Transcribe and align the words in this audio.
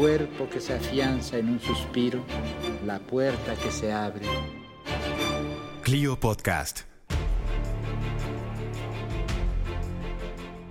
Cuerpo 0.00 0.48
que 0.48 0.60
se 0.60 0.72
afianza 0.72 1.36
en 1.36 1.50
un 1.50 1.60
suspiro, 1.60 2.24
la 2.86 2.98
puerta 3.00 3.54
que 3.54 3.70
se 3.70 3.92
abre. 3.92 4.24
Clio 5.82 6.18
Podcast. 6.18 6.84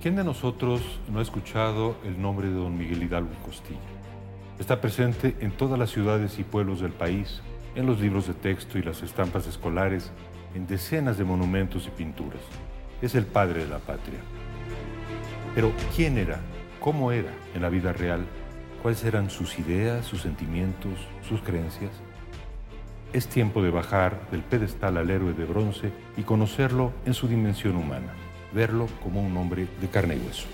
¿Quién 0.02 0.16
de 0.16 0.24
nosotros 0.24 0.82
no 1.12 1.20
ha 1.20 1.22
escuchado 1.22 1.96
el 2.04 2.20
nombre 2.20 2.48
de 2.48 2.56
don 2.56 2.76
Miguel 2.76 3.04
Hidalgo 3.04 3.30
Costilla? 3.46 3.78
Está 4.58 4.82
presente 4.82 5.36
en 5.42 5.52
todas 5.52 5.78
las 5.78 5.92
ciudades 5.92 6.40
y 6.40 6.44
pueblos 6.44 6.82
del 6.82 6.94
país, 6.94 7.44
en 7.76 7.86
los 7.86 8.00
libros 8.00 8.26
de 8.26 8.34
texto 8.34 8.80
y 8.80 8.82
las 8.82 9.04
estampas 9.04 9.46
escolares, 9.46 10.12
en 10.56 10.66
decenas 10.66 11.20
de 11.20 11.26
monumentos 11.26 11.86
y 11.86 11.92
pinturas. 11.92 12.42
Es 13.00 13.14
el 13.14 13.28
padre 13.28 13.66
de 13.66 13.70
la 13.70 13.78
patria. 13.78 14.22
Pero 15.54 15.72
¿quién 15.96 16.18
era? 16.18 16.40
¿Cómo 16.80 17.12
era 17.12 17.32
en 17.54 17.62
la 17.62 17.70
vida 17.70 17.94
real? 17.94 18.26
¿Cuáles 18.82 19.04
eran 19.04 19.30
sus 19.30 19.60
ideas, 19.60 20.06
sus 20.06 20.22
sentimientos, 20.22 20.94
sus 21.28 21.42
creencias? 21.42 21.92
Es 23.12 23.28
tiempo 23.28 23.62
de 23.62 23.72
bajar 23.72 24.22
del 24.32 24.42
pedestal 24.42 24.96
al 24.96 25.10
héroe 25.10 25.34
de 25.34 25.44
bronce 25.44 25.92
y 26.16 26.22
conocerlo 26.22 26.94
en 27.06 27.14
su 27.14 27.28
dimensión 27.28 27.76
humana, 27.76 28.14
verlo 28.54 28.88
como 29.04 29.22
un 29.22 29.36
hombre 29.36 29.68
de 29.82 29.88
carne 29.90 30.16
y 30.16 30.20
hueso. 30.20 30.48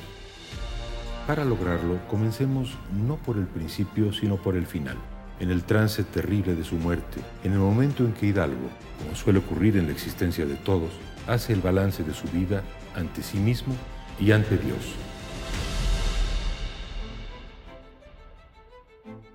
Para 1.28 1.46
lograrlo, 1.46 2.00
comencemos 2.08 2.76
no 2.92 3.18
por 3.18 3.38
el 3.38 3.46
principio, 3.46 4.12
sino 4.12 4.38
por 4.38 4.56
el 4.56 4.66
final, 4.66 4.98
en 5.40 5.52
el 5.52 5.64
trance 5.64 6.03
terrible 6.03 6.56
de 6.56 6.64
su 6.64 6.76
muerte, 6.76 7.22
en 7.44 7.53
el 7.53 7.59
momento 7.59 8.06
en 8.06 8.14
que 8.14 8.26
Hidalgo, 8.26 8.70
como 9.03 9.16
suele 9.16 9.40
ocurrir 9.40 9.78
en 9.78 9.86
la 9.86 9.92
existencia 9.92 10.48
de 10.48 10.56
todos, 10.56 10.92
hace 11.28 11.53
el 11.53 11.62
balance 11.62 12.03
de 12.03 12.14
su 12.14 12.28
vida 12.30 12.64
ante 12.96 13.22
sí 13.22 13.38
mismo 13.38 13.76
y 14.20 14.31
ante 14.31 14.58
Dios. 14.58 14.96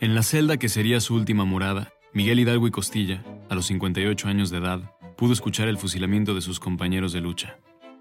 En 0.01 0.15
la 0.15 0.23
celda 0.23 0.57
que 0.57 0.71
sería 0.71 0.99
su 0.99 1.15
última 1.15 1.45
morada, 1.45 1.93
Miguel 2.15 2.41
Hidalgo 2.41 2.67
y 2.67 2.71
Costilla, 2.71 3.23
a 3.51 3.55
los 3.55 3.67
58 3.67 4.29
años 4.29 4.49
de 4.49 4.57
edad, 4.57 4.81
pudo 5.15 5.35
escuchar 5.35 5.69
el 5.69 5.77
fusilamiento 5.77 6.35
de 6.35 6.41
sus 6.41 6.59
compañeros 6.59 7.13
de 7.13 7.21
lucha, 7.21 7.59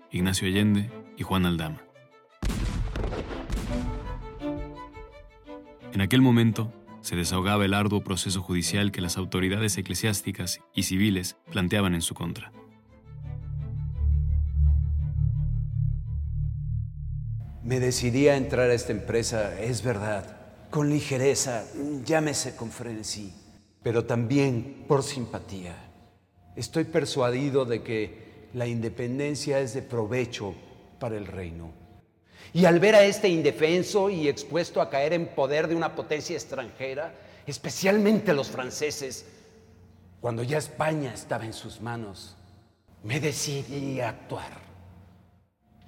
Ignacio 0.09 0.47
Allende 0.47 0.89
y 1.17 1.23
Juan 1.23 1.45
Aldama. 1.45 1.81
En 5.91 5.99
aquel 5.99 6.21
momento, 6.21 6.73
se 7.01 7.17
desahogaba 7.17 7.65
el 7.65 7.73
arduo 7.73 8.01
proceso 8.01 8.41
judicial 8.41 8.93
que 8.93 9.01
las 9.01 9.17
autoridades 9.17 9.77
eclesiásticas 9.77 10.61
y 10.73 10.83
civiles 10.83 11.35
planteaban 11.51 11.95
en 11.95 12.01
su 12.01 12.13
contra. 12.13 12.53
Me 17.61 17.81
decidí 17.81 18.29
a 18.29 18.37
entrar 18.37 18.69
a 18.69 18.73
esta 18.73 18.93
empresa, 18.93 19.59
es 19.59 19.83
verdad, 19.83 20.38
con 20.69 20.89
ligereza, 20.89 21.65
llámese 22.05 22.55
con 22.55 22.71
frenesí, 22.71 23.33
pero 23.81 24.05
también 24.05 24.85
por 24.87 25.03
simpatía. 25.03 25.75
Estoy 26.55 26.83
persuadido 26.83 27.65
de 27.65 27.81
que 27.81 28.49
la 28.53 28.67
independencia 28.67 29.59
es 29.59 29.73
de 29.73 29.81
provecho 29.81 30.53
para 30.99 31.17
el 31.17 31.25
reino. 31.25 31.71
Y 32.53 32.65
al 32.65 32.79
ver 32.79 32.95
a 32.95 33.03
este 33.03 33.29
indefenso 33.29 34.09
y 34.09 34.27
expuesto 34.27 34.81
a 34.81 34.89
caer 34.89 35.13
en 35.13 35.27
poder 35.27 35.67
de 35.67 35.75
una 35.75 35.95
potencia 35.95 36.35
extranjera, 36.35 37.13
especialmente 37.45 38.33
los 38.33 38.49
franceses, 38.49 39.25
cuando 40.19 40.43
ya 40.43 40.57
España 40.57 41.13
estaba 41.13 41.45
en 41.45 41.53
sus 41.53 41.79
manos, 41.79 42.35
me 43.03 43.19
decidí 43.19 44.01
a 44.01 44.09
actuar. 44.09 44.68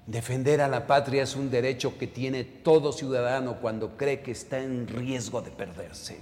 Defender 0.08 0.62
a 0.62 0.68
la 0.68 0.88
patria 0.88 1.24
es 1.24 1.36
un 1.36 1.52
derecho 1.52 1.98
que 1.98 2.08
tiene 2.08 2.44
todo 2.44 2.92
ciudadano 2.92 3.58
cuando 3.62 3.98
cree 3.98 4.22
que 4.22 4.32
está 4.32 4.60
en 4.60 4.88
riesgo 4.88 5.42
de 5.42 5.52
perderse. 5.52 6.20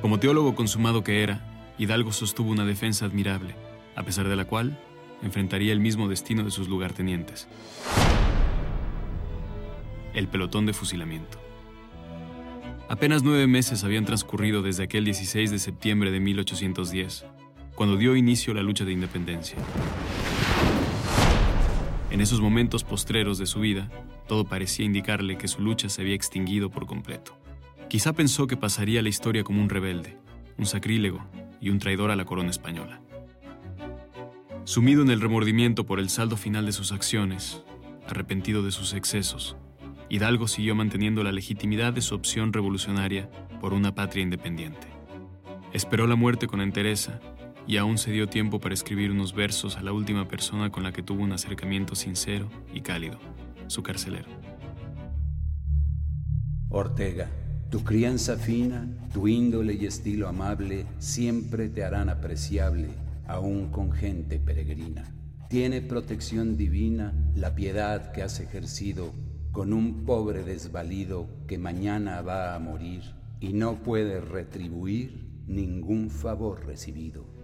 Como 0.00 0.18
teólogo 0.18 0.56
consumado 0.56 1.04
que 1.04 1.22
era, 1.22 1.74
Hidalgo 1.78 2.10
sostuvo 2.10 2.50
una 2.50 2.64
defensa 2.64 3.06
admirable, 3.06 3.54
a 3.94 4.02
pesar 4.02 4.28
de 4.28 4.34
la 4.34 4.46
cual 4.46 4.76
enfrentaría 5.22 5.72
el 5.72 5.78
mismo 5.78 6.08
destino 6.08 6.42
de 6.42 6.50
sus 6.50 6.68
lugartenientes. 6.68 7.46
El 10.12 10.26
pelotón 10.26 10.66
de 10.66 10.72
fusilamiento. 10.72 11.38
Apenas 12.88 13.22
nueve 13.22 13.46
meses 13.46 13.84
habían 13.84 14.04
transcurrido 14.04 14.60
desde 14.60 14.82
aquel 14.82 15.04
16 15.04 15.52
de 15.52 15.58
septiembre 15.60 16.10
de 16.10 16.18
1810, 16.18 17.24
cuando 17.74 17.96
dio 17.96 18.16
inicio 18.16 18.54
la 18.54 18.62
lucha 18.62 18.84
de 18.84 18.92
independencia. 18.92 19.58
En 22.10 22.20
esos 22.20 22.40
momentos 22.40 22.84
postreros 22.84 23.38
de 23.38 23.46
su 23.46 23.60
vida, 23.60 23.90
todo 24.28 24.44
parecía 24.44 24.84
indicarle 24.84 25.38
que 25.38 25.48
su 25.48 25.62
lucha 25.62 25.88
se 25.88 26.02
había 26.02 26.14
extinguido 26.14 26.70
por 26.70 26.86
completo. 26.86 27.38
Quizá 27.88 28.12
pensó 28.12 28.46
que 28.46 28.56
pasaría 28.56 29.02
la 29.02 29.08
historia 29.08 29.44
como 29.44 29.62
un 29.62 29.68
rebelde, 29.68 30.18
un 30.58 30.66
sacrílego 30.66 31.24
y 31.60 31.70
un 31.70 31.78
traidor 31.78 32.10
a 32.10 32.16
la 32.16 32.24
corona 32.24 32.50
española. 32.50 33.00
Sumido 34.64 35.02
en 35.02 35.10
el 35.10 35.20
remordimiento 35.20 35.86
por 35.86 35.98
el 35.98 36.08
saldo 36.08 36.36
final 36.36 36.66
de 36.66 36.72
sus 36.72 36.92
acciones, 36.92 37.62
arrepentido 38.08 38.62
de 38.62 38.70
sus 38.70 38.94
excesos, 38.94 39.56
Hidalgo 40.08 40.46
siguió 40.46 40.74
manteniendo 40.74 41.24
la 41.24 41.32
legitimidad 41.32 41.94
de 41.94 42.02
su 42.02 42.14
opción 42.14 42.52
revolucionaria 42.52 43.30
por 43.60 43.72
una 43.72 43.94
patria 43.94 44.22
independiente. 44.22 44.86
Esperó 45.72 46.06
la 46.06 46.16
muerte 46.16 46.46
con 46.46 46.60
entereza 46.60 47.18
y 47.66 47.76
aún 47.76 47.98
se 47.98 48.10
dio 48.10 48.28
tiempo 48.28 48.60
para 48.60 48.74
escribir 48.74 49.10
unos 49.10 49.34
versos 49.34 49.76
a 49.76 49.82
la 49.82 49.92
última 49.92 50.28
persona 50.28 50.70
con 50.70 50.82
la 50.82 50.92
que 50.92 51.02
tuvo 51.02 51.22
un 51.22 51.32
acercamiento 51.32 51.94
sincero 51.94 52.48
y 52.72 52.80
cálido, 52.80 53.18
su 53.66 53.82
carcelero. 53.82 54.28
Ortega, 56.68 57.28
tu 57.70 57.84
crianza 57.84 58.36
fina, 58.36 58.88
tu 59.12 59.28
índole 59.28 59.74
y 59.74 59.86
estilo 59.86 60.28
amable 60.28 60.86
siempre 60.98 61.68
te 61.68 61.84
harán 61.84 62.08
apreciable, 62.08 62.88
aún 63.26 63.70
con 63.70 63.92
gente 63.92 64.38
peregrina. 64.38 65.04
Tiene 65.48 65.82
protección 65.82 66.56
divina 66.56 67.12
la 67.34 67.54
piedad 67.54 68.12
que 68.12 68.22
has 68.22 68.40
ejercido 68.40 69.12
con 69.52 69.74
un 69.74 70.04
pobre 70.06 70.44
desvalido 70.44 71.28
que 71.46 71.58
mañana 71.58 72.22
va 72.22 72.54
a 72.54 72.58
morir 72.58 73.02
y 73.38 73.52
no 73.52 73.82
puede 73.82 74.20
retribuir 74.20 75.30
ningún 75.46 76.08
favor 76.08 76.64
recibido. 76.64 77.41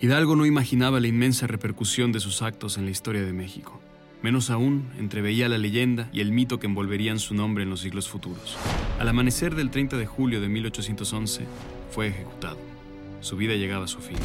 Hidalgo 0.00 0.36
no 0.36 0.46
imaginaba 0.46 1.00
la 1.00 1.08
inmensa 1.08 1.48
repercusión 1.48 2.12
de 2.12 2.20
sus 2.20 2.42
actos 2.42 2.78
en 2.78 2.84
la 2.84 2.92
historia 2.92 3.24
de 3.24 3.32
México. 3.32 3.80
Menos 4.22 4.48
aún, 4.48 4.88
entreveía 4.96 5.48
la 5.48 5.58
leyenda 5.58 6.08
y 6.12 6.20
el 6.20 6.30
mito 6.30 6.60
que 6.60 6.68
envolverían 6.68 7.18
su 7.18 7.34
nombre 7.34 7.64
en 7.64 7.70
los 7.70 7.80
siglos 7.80 8.08
futuros. 8.08 8.56
Al 9.00 9.08
amanecer 9.08 9.56
del 9.56 9.70
30 9.70 9.96
de 9.96 10.06
julio 10.06 10.40
de 10.40 10.48
1811, 10.48 11.46
fue 11.90 12.06
ejecutado. 12.06 12.58
Su 13.20 13.36
vida 13.36 13.54
llegaba 13.54 13.86
a 13.86 13.88
su 13.88 13.98
fin. 13.98 14.18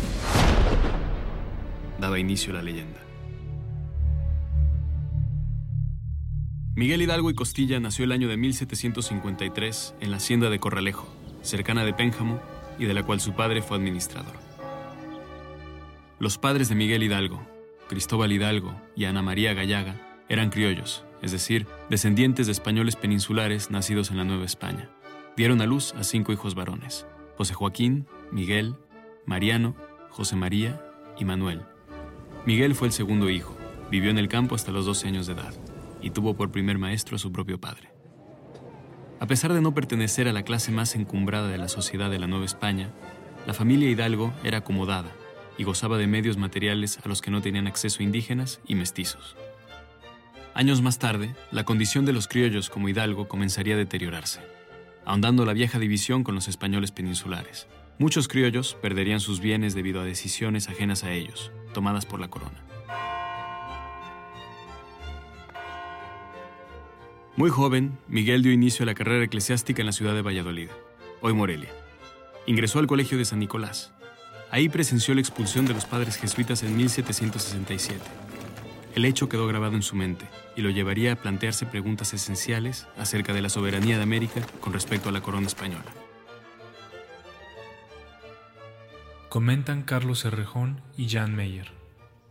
Daba 1.99 2.19
inicio 2.19 2.53
la 2.53 2.61
leyenda. 2.61 2.99
Miguel 6.75 7.01
Hidalgo 7.01 7.31
y 7.31 7.33
Costilla 7.33 7.79
nació 7.79 8.05
el 8.05 8.11
año 8.11 8.27
de 8.27 8.37
1753 8.37 9.95
en 10.01 10.11
la 10.11 10.17
hacienda 10.17 10.51
de 10.51 10.59
Corralejo, 10.59 11.11
cercana 11.41 11.83
de 11.83 11.93
Pénjamo, 11.93 12.39
y 12.77 12.85
de 12.85 12.93
la 12.93 13.03
cual 13.03 13.19
su 13.19 13.33
padre 13.33 13.63
fue 13.63 13.77
administrador. 13.77 14.42
Los 16.23 16.37
padres 16.37 16.69
de 16.69 16.75
Miguel 16.75 17.03
Hidalgo, 17.03 17.45
Cristóbal 17.89 18.31
Hidalgo 18.31 18.81
y 18.95 19.03
Ana 19.03 19.21
María 19.21 19.53
Gallaga, 19.53 20.23
eran 20.29 20.51
criollos, 20.51 21.03
es 21.21 21.33
decir, 21.33 21.67
descendientes 21.89 22.45
de 22.45 22.53
españoles 22.53 22.95
peninsulares 22.95 23.71
nacidos 23.71 24.09
en 24.09 24.15
la 24.15 24.23
Nueva 24.23 24.45
España. 24.45 24.89
Dieron 25.35 25.59
a 25.59 25.65
luz 25.65 25.93
a 25.95 26.05
cinco 26.05 26.31
hijos 26.31 26.55
varones, 26.55 27.05
José 27.35 27.53
Joaquín, 27.55 28.07
Miguel, 28.31 28.77
Mariano, 29.25 29.75
José 30.11 30.37
María 30.37 30.81
y 31.19 31.25
Manuel. 31.25 31.63
Miguel 32.45 32.73
fue 32.73 32.87
el 32.87 32.93
segundo 32.93 33.29
hijo, 33.29 33.57
vivió 33.91 34.09
en 34.09 34.17
el 34.17 34.29
campo 34.29 34.55
hasta 34.55 34.71
los 34.71 34.85
12 34.85 35.09
años 35.09 35.27
de 35.27 35.33
edad 35.33 35.53
y 36.01 36.11
tuvo 36.11 36.37
por 36.37 36.53
primer 36.53 36.77
maestro 36.77 37.17
a 37.17 37.19
su 37.19 37.33
propio 37.33 37.59
padre. 37.59 37.89
A 39.19 39.27
pesar 39.27 39.51
de 39.51 39.59
no 39.59 39.73
pertenecer 39.73 40.29
a 40.29 40.33
la 40.33 40.43
clase 40.43 40.71
más 40.71 40.95
encumbrada 40.95 41.49
de 41.49 41.57
la 41.57 41.67
sociedad 41.67 42.09
de 42.09 42.19
la 42.19 42.27
Nueva 42.27 42.45
España, 42.45 42.93
la 43.45 43.53
familia 43.53 43.89
Hidalgo 43.89 44.31
era 44.45 44.59
acomodada 44.59 45.11
y 45.57 45.63
gozaba 45.63 45.97
de 45.97 46.07
medios 46.07 46.37
materiales 46.37 46.99
a 47.03 47.07
los 47.07 47.21
que 47.21 47.31
no 47.31 47.41
tenían 47.41 47.67
acceso 47.67 48.03
indígenas 48.03 48.59
y 48.67 48.75
mestizos. 48.75 49.35
Años 50.53 50.81
más 50.81 50.99
tarde, 50.99 51.35
la 51.51 51.65
condición 51.65 52.05
de 52.05 52.13
los 52.13 52.27
criollos 52.27 52.69
como 52.69 52.87
Hidalgo 52.87 53.27
comenzaría 53.27 53.73
a 53.73 53.77
deteriorarse, 53.77 54.41
ahondando 55.05 55.45
la 55.45 55.53
vieja 55.53 55.79
división 55.79 56.23
con 56.23 56.35
los 56.35 56.47
españoles 56.47 56.91
peninsulares. 56.91 57.67
Muchos 57.97 58.27
criollos 58.27 58.75
perderían 58.81 59.19
sus 59.19 59.39
bienes 59.39 59.73
debido 59.73 60.01
a 60.01 60.05
decisiones 60.05 60.69
ajenas 60.69 61.03
a 61.03 61.11
ellos, 61.11 61.51
tomadas 61.73 62.05
por 62.05 62.19
la 62.19 62.27
corona. 62.27 62.63
Muy 67.35 67.49
joven, 67.49 67.97
Miguel 68.07 68.43
dio 68.43 68.51
inicio 68.51 68.83
a 68.83 68.85
la 68.85 68.93
carrera 68.93 69.23
eclesiástica 69.23 69.81
en 69.81 69.87
la 69.87 69.91
ciudad 69.91 70.13
de 70.13 70.21
Valladolid, 70.21 70.69
hoy 71.21 71.33
Morelia. 71.33 71.71
Ingresó 72.45 72.77
al 72.77 72.85
Colegio 72.85 73.17
de 73.17 73.25
San 73.25 73.39
Nicolás. 73.39 73.91
Ahí 74.53 74.69
presenció 74.69 75.15
la 75.15 75.19
expulsión 75.19 75.65
de 75.65 75.73
los 75.73 75.85
padres 75.85 76.15
jesuitas 76.15 76.61
en 76.61 76.77
1767. 76.77 77.99
El 78.93 79.03
hecho 79.03 79.27
quedó 79.27 79.47
grabado 79.47 79.73
en 79.73 79.81
su 79.81 79.95
mente 79.95 80.27
y 80.55 80.61
lo 80.61 80.69
llevaría 80.69 81.13
a 81.13 81.15
plantearse 81.15 81.65
preguntas 81.65 82.13
esenciales 82.13 82.85
acerca 82.95 83.33
de 83.33 83.41
la 83.41 83.49
soberanía 83.49 83.97
de 83.97 84.03
América 84.03 84.41
con 84.59 84.71
respecto 84.71 85.09
a 85.09 85.11
la 85.11 85.21
corona 85.21 85.47
española. 85.47 85.85
Comentan 89.27 89.81
Carlos 89.81 90.23
Herrejón 90.23 90.81
y 90.97 91.09
Jan 91.09 91.35
Meyer. 91.35 91.71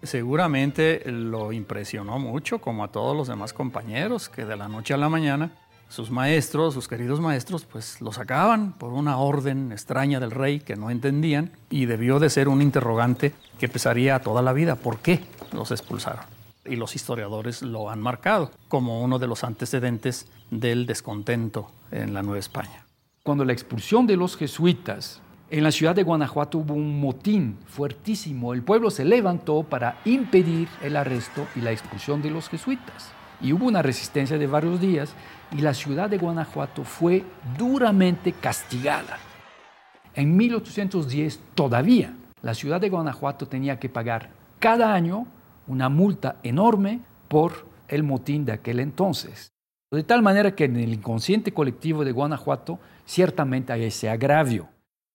Seguramente 0.04 1.02
lo 1.10 1.52
impresionó 1.52 2.20
mucho, 2.20 2.60
como 2.60 2.84
a 2.84 2.92
todos 2.92 3.16
los 3.16 3.26
demás 3.26 3.52
compañeros, 3.52 4.28
que 4.28 4.44
de 4.44 4.56
la 4.56 4.68
noche 4.68 4.94
a 4.94 4.96
la 4.96 5.08
mañana 5.08 5.50
sus 5.92 6.10
maestros, 6.10 6.72
sus 6.72 6.88
queridos 6.88 7.20
maestros, 7.20 7.66
pues 7.66 8.00
lo 8.00 8.12
sacaban 8.12 8.72
por 8.72 8.94
una 8.94 9.18
orden 9.18 9.72
extraña 9.72 10.20
del 10.20 10.30
rey 10.30 10.60
que 10.60 10.74
no 10.74 10.88
entendían 10.88 11.52
y 11.68 11.84
debió 11.84 12.18
de 12.18 12.30
ser 12.30 12.48
un 12.48 12.62
interrogante 12.62 13.34
que 13.58 13.68
pesaría 13.68 14.18
toda 14.20 14.40
la 14.40 14.54
vida. 14.54 14.76
¿Por 14.76 15.00
qué 15.00 15.22
los 15.52 15.70
expulsaron? 15.70 16.24
Y 16.64 16.76
los 16.76 16.96
historiadores 16.96 17.60
lo 17.60 17.90
han 17.90 18.00
marcado 18.00 18.50
como 18.68 19.02
uno 19.02 19.18
de 19.18 19.26
los 19.26 19.44
antecedentes 19.44 20.28
del 20.50 20.86
descontento 20.86 21.70
en 21.90 22.14
la 22.14 22.22
Nueva 22.22 22.38
España. 22.38 22.86
Cuando 23.22 23.44
la 23.44 23.52
expulsión 23.52 24.06
de 24.06 24.16
los 24.16 24.38
jesuitas 24.38 25.20
en 25.50 25.62
la 25.62 25.72
ciudad 25.72 25.94
de 25.94 26.04
Guanajuato 26.04 26.56
hubo 26.56 26.72
un 26.72 26.98
motín 27.02 27.58
fuertísimo. 27.66 28.54
El 28.54 28.62
pueblo 28.62 28.90
se 28.90 29.04
levantó 29.04 29.62
para 29.62 30.00
impedir 30.06 30.68
el 30.80 30.96
arresto 30.96 31.46
y 31.54 31.60
la 31.60 31.70
expulsión 31.70 32.22
de 32.22 32.30
los 32.30 32.48
jesuitas. 32.48 33.12
Y 33.42 33.52
hubo 33.52 33.66
una 33.66 33.82
resistencia 33.82 34.38
de 34.38 34.46
varios 34.46 34.80
días 34.80 35.14
y 35.50 35.60
la 35.60 35.74
ciudad 35.74 36.08
de 36.08 36.18
Guanajuato 36.18 36.84
fue 36.84 37.24
duramente 37.58 38.32
castigada. 38.32 39.18
En 40.14 40.36
1810 40.36 41.40
todavía 41.54 42.14
la 42.42 42.54
ciudad 42.54 42.80
de 42.80 42.88
Guanajuato 42.88 43.46
tenía 43.46 43.78
que 43.78 43.88
pagar 43.88 44.30
cada 44.58 44.94
año 44.94 45.26
una 45.66 45.88
multa 45.88 46.36
enorme 46.42 47.00
por 47.28 47.66
el 47.88 48.02
motín 48.02 48.44
de 48.44 48.52
aquel 48.52 48.80
entonces. 48.80 49.52
De 49.90 50.02
tal 50.02 50.22
manera 50.22 50.54
que 50.54 50.64
en 50.64 50.76
el 50.76 50.94
inconsciente 50.94 51.52
colectivo 51.52 52.04
de 52.04 52.12
Guanajuato 52.12 52.78
ciertamente 53.04 53.72
hay 53.72 53.84
ese 53.84 54.08
agravio. 54.08 54.68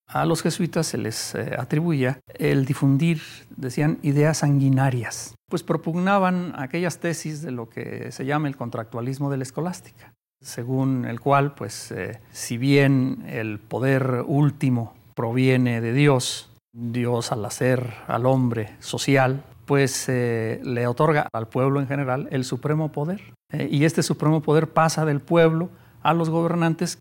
A 0.10 0.26
los 0.26 0.42
jesuitas 0.42 0.88
se 0.88 0.98
les 0.98 1.36
eh, 1.36 1.56
atribuía 1.60 2.22
el 2.34 2.66
difundir, 2.66 3.22
decían, 3.58 4.00
ideas 4.04 4.38
sanguinarias, 4.38 5.36
pues 5.50 5.64
propugnaban 5.64 6.54
aquellas 6.56 7.00
tesis 7.00 7.42
de 7.42 7.52
lo 7.52 7.70
que 7.70 8.12
se 8.14 8.26
llama 8.26 8.48
el 8.48 8.56
contractualismo 8.56 9.30
de 9.30 9.38
la 9.38 9.44
escolástica, 9.44 10.14
según 10.42 11.04
el 11.06 11.20
cual, 11.20 11.56
pues, 11.56 11.92
eh, 11.92 12.22
si 12.32 12.58
bien 12.58 13.26
el 13.28 13.60
poder 13.60 14.24
último 14.26 14.94
proviene 15.14 15.82
de 15.82 15.92
Dios, 15.92 16.52
Dios 16.74 17.34
al 17.34 17.44
hacer 17.44 17.94
al 18.08 18.26
hombre 18.26 18.78
social, 18.80 19.44
pues 19.66 20.08
eh, 20.08 20.62
le 20.64 20.88
otorga 20.88 21.28
al 21.34 21.50
pueblo 21.50 21.82
en 21.82 21.88
general 21.88 22.30
el 22.32 22.46
supremo 22.46 22.94
poder. 22.94 23.34
y 23.52 23.84
este 23.84 24.04
supremo 24.04 24.42
poder 24.42 24.70
pasa 24.70 25.04
del 25.04 25.20
pueblo 25.20 25.70
a 26.02 26.14
los 26.14 26.30
gobernantes 26.30 27.00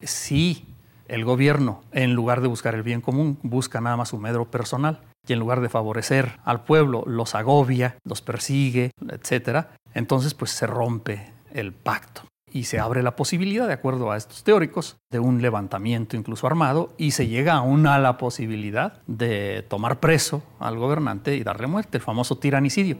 si 0.00 0.64
el 1.08 1.24
gobierno, 1.24 1.82
en 1.92 2.14
lugar 2.14 2.40
de 2.40 2.48
buscar 2.48 2.74
el 2.74 2.82
bien 2.82 3.00
común, 3.00 3.38
busca 3.42 3.80
nada 3.80 3.96
más 3.96 4.10
su 4.10 4.18
medro 4.18 4.50
personal 4.50 5.00
y 5.26 5.32
en 5.32 5.38
lugar 5.38 5.60
de 5.60 5.68
favorecer 5.68 6.38
al 6.44 6.64
pueblo, 6.64 7.04
los 7.06 7.34
agobia, 7.34 7.96
los 8.04 8.22
persigue, 8.22 8.92
etc. 9.10 9.66
Entonces, 9.94 10.34
pues 10.34 10.50
se 10.52 10.66
rompe 10.66 11.32
el 11.52 11.72
pacto 11.72 12.22
y 12.52 12.64
se 12.64 12.78
abre 12.78 13.02
la 13.02 13.16
posibilidad, 13.16 13.66
de 13.66 13.74
acuerdo 13.74 14.10
a 14.10 14.16
estos 14.16 14.44
teóricos, 14.44 14.96
de 15.10 15.18
un 15.18 15.42
levantamiento 15.42 16.16
incluso 16.16 16.46
armado 16.46 16.94
y 16.96 17.10
se 17.10 17.26
llega 17.26 17.54
aún 17.54 17.86
a 17.86 17.98
la 17.98 18.16
posibilidad 18.16 19.02
de 19.06 19.64
tomar 19.68 20.00
preso 20.00 20.42
al 20.58 20.78
gobernante 20.78 21.36
y 21.36 21.42
darle 21.42 21.66
muerte, 21.66 21.98
el 21.98 22.02
famoso 22.02 22.38
tiranicidio. 22.38 22.98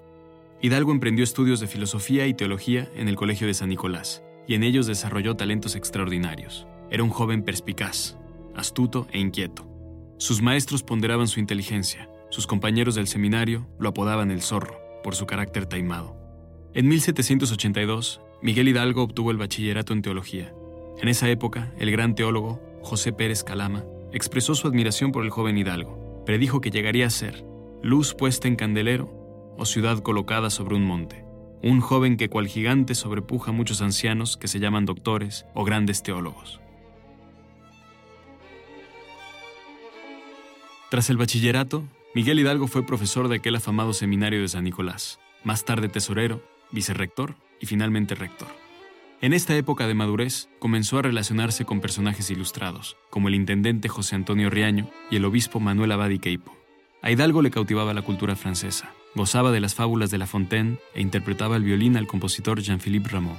Hidalgo 0.60 0.92
emprendió 0.92 1.22
estudios 1.22 1.60
de 1.60 1.68
filosofía 1.68 2.26
y 2.26 2.34
teología 2.34 2.88
en 2.94 3.08
el 3.08 3.16
Colegio 3.16 3.46
de 3.46 3.54
San 3.54 3.68
Nicolás 3.68 4.22
y 4.46 4.54
en 4.54 4.62
ellos 4.62 4.86
desarrolló 4.86 5.36
talentos 5.36 5.74
extraordinarios. 5.74 6.66
Era 6.90 7.02
un 7.02 7.10
joven 7.10 7.42
perspicaz, 7.42 8.16
astuto 8.54 9.06
e 9.12 9.18
inquieto. 9.18 9.66
Sus 10.18 10.40
maestros 10.40 10.82
ponderaban 10.82 11.28
su 11.28 11.40
inteligencia. 11.40 12.08
Sus 12.30 12.46
compañeros 12.46 12.94
del 12.94 13.06
seminario 13.06 13.66
lo 13.78 13.88
apodaban 13.88 14.30
el 14.30 14.40
zorro, 14.40 14.78
por 15.02 15.14
su 15.14 15.26
carácter 15.26 15.66
taimado. 15.66 16.16
En 16.74 16.88
1782, 16.88 18.20
Miguel 18.42 18.68
Hidalgo 18.68 19.02
obtuvo 19.02 19.30
el 19.30 19.36
bachillerato 19.36 19.92
en 19.92 20.02
teología. 20.02 20.52
En 21.00 21.08
esa 21.08 21.28
época, 21.28 21.72
el 21.78 21.90
gran 21.90 22.14
teólogo, 22.14 22.60
José 22.82 23.12
Pérez 23.12 23.42
Calama, 23.44 23.84
expresó 24.12 24.54
su 24.54 24.68
admiración 24.68 25.12
por 25.12 25.24
el 25.24 25.30
joven 25.30 25.58
Hidalgo. 25.58 26.24
Predijo 26.24 26.60
que 26.60 26.70
llegaría 26.70 27.06
a 27.06 27.10
ser 27.10 27.44
luz 27.82 28.14
puesta 28.14 28.48
en 28.48 28.56
candelero 28.56 29.54
o 29.58 29.64
ciudad 29.64 29.98
colocada 30.00 30.50
sobre 30.50 30.76
un 30.76 30.84
monte. 30.84 31.24
Un 31.62 31.80
joven 31.80 32.16
que 32.16 32.28
cual 32.28 32.46
gigante 32.46 32.94
sobrepuja 32.94 33.50
a 33.50 33.54
muchos 33.54 33.82
ancianos 33.82 34.36
que 34.36 34.48
se 34.48 34.60
llaman 34.60 34.86
doctores 34.86 35.46
o 35.54 35.64
grandes 35.64 36.02
teólogos. 36.02 36.60
Tras 40.88 41.10
el 41.10 41.16
bachillerato, 41.16 41.82
Miguel 42.14 42.38
Hidalgo 42.38 42.68
fue 42.68 42.86
profesor 42.86 43.26
de 43.26 43.36
aquel 43.36 43.56
afamado 43.56 43.92
seminario 43.92 44.40
de 44.40 44.46
San 44.46 44.62
Nicolás, 44.62 45.18
más 45.42 45.64
tarde 45.64 45.88
tesorero, 45.88 46.40
vicerrector 46.70 47.34
y 47.60 47.66
finalmente 47.66 48.14
rector. 48.14 48.46
En 49.20 49.32
esta 49.32 49.56
época 49.56 49.88
de 49.88 49.94
madurez 49.94 50.48
comenzó 50.60 50.98
a 50.98 51.02
relacionarse 51.02 51.64
con 51.64 51.80
personajes 51.80 52.30
ilustrados, 52.30 52.96
como 53.10 53.26
el 53.26 53.34
intendente 53.34 53.88
José 53.88 54.14
Antonio 54.14 54.48
Riaño 54.48 54.88
y 55.10 55.16
el 55.16 55.24
obispo 55.24 55.58
Manuel 55.58 55.90
Abadi 55.90 56.20
Queipo. 56.20 56.56
A 57.02 57.10
Hidalgo 57.10 57.42
le 57.42 57.50
cautivaba 57.50 57.92
la 57.92 58.02
cultura 58.02 58.36
francesa, 58.36 58.92
gozaba 59.16 59.50
de 59.50 59.60
las 59.60 59.74
fábulas 59.74 60.12
de 60.12 60.18
La 60.18 60.28
Fontaine 60.28 60.78
e 60.94 61.00
interpretaba 61.00 61.56
el 61.56 61.64
violín 61.64 61.96
al 61.96 62.06
compositor 62.06 62.60
Jean-Philippe 62.60 63.08
Rameau. 63.08 63.36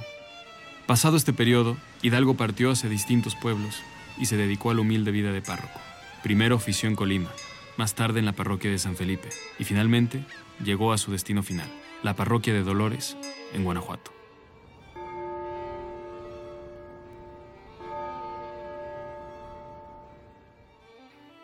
Pasado 0.86 1.16
este 1.16 1.32
periodo, 1.32 1.78
Hidalgo 2.02 2.34
partió 2.34 2.70
hacia 2.70 2.90
distintos 2.90 3.36
pueblos 3.36 3.82
y 4.18 4.26
se 4.26 4.36
dedicó 4.36 4.70
a 4.70 4.74
la 4.74 4.82
humilde 4.82 5.12
vida 5.12 5.32
de 5.32 5.40
párroco. 5.40 5.80
Primero 6.22 6.56
ofició 6.56 6.88
en 6.88 6.96
Colima, 6.96 7.30
más 7.78 7.94
tarde 7.94 8.18
en 8.18 8.26
la 8.26 8.32
parroquia 8.32 8.70
de 8.70 8.78
San 8.78 8.96
Felipe 8.96 9.28
y 9.58 9.64
finalmente 9.64 10.24
llegó 10.62 10.92
a 10.92 10.98
su 10.98 11.12
destino 11.12 11.42
final, 11.42 11.68
la 12.02 12.14
parroquia 12.14 12.52
de 12.52 12.64
Dolores, 12.64 13.16
en 13.54 13.64
Guanajuato. 13.64 14.12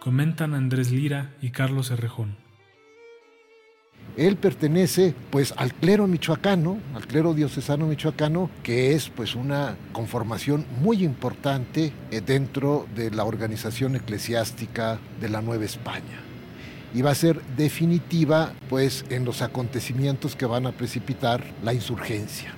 Comentan 0.01 0.53
Andrés 0.53 0.91
Lira 0.91 1.33
y 1.41 1.51
Carlos 1.51 1.91
Herrejón. 1.91 2.37
Él 4.17 4.37
pertenece 4.37 5.15
pues 5.31 5.55
al 5.57 5.73
clero 5.73 6.07
michoacano, 6.07 6.79
al 6.95 7.07
clero 7.07 7.33
diocesano 7.33 7.87
michoacano, 7.87 8.51
que 8.63 8.93
es 8.93 9.09
pues 9.09 9.35
una 9.35 9.77
conformación 9.93 10.67
muy 10.83 11.03
importante 11.03 11.93
eh, 12.11 12.21
dentro 12.21 12.87
de 12.95 13.11
la 13.11 13.25
organización 13.25 13.97
eclesiástica 13.97 14.99
de 15.21 15.29
la 15.31 15.41
Nueva 15.41 15.65
España. 15.65 16.24
Y 16.95 17.03
va 17.03 17.11
a 17.11 17.15
ser 17.15 17.43
definitiva 17.57 18.53
pues 18.71 19.05
en 19.11 19.25
los 19.25 19.43
acontecimientos 19.43 20.37
que 20.37 20.47
van 20.47 20.67
a 20.67 20.73
precipitar 20.73 21.43
la 21.65 21.75
insurgencia. 21.75 22.55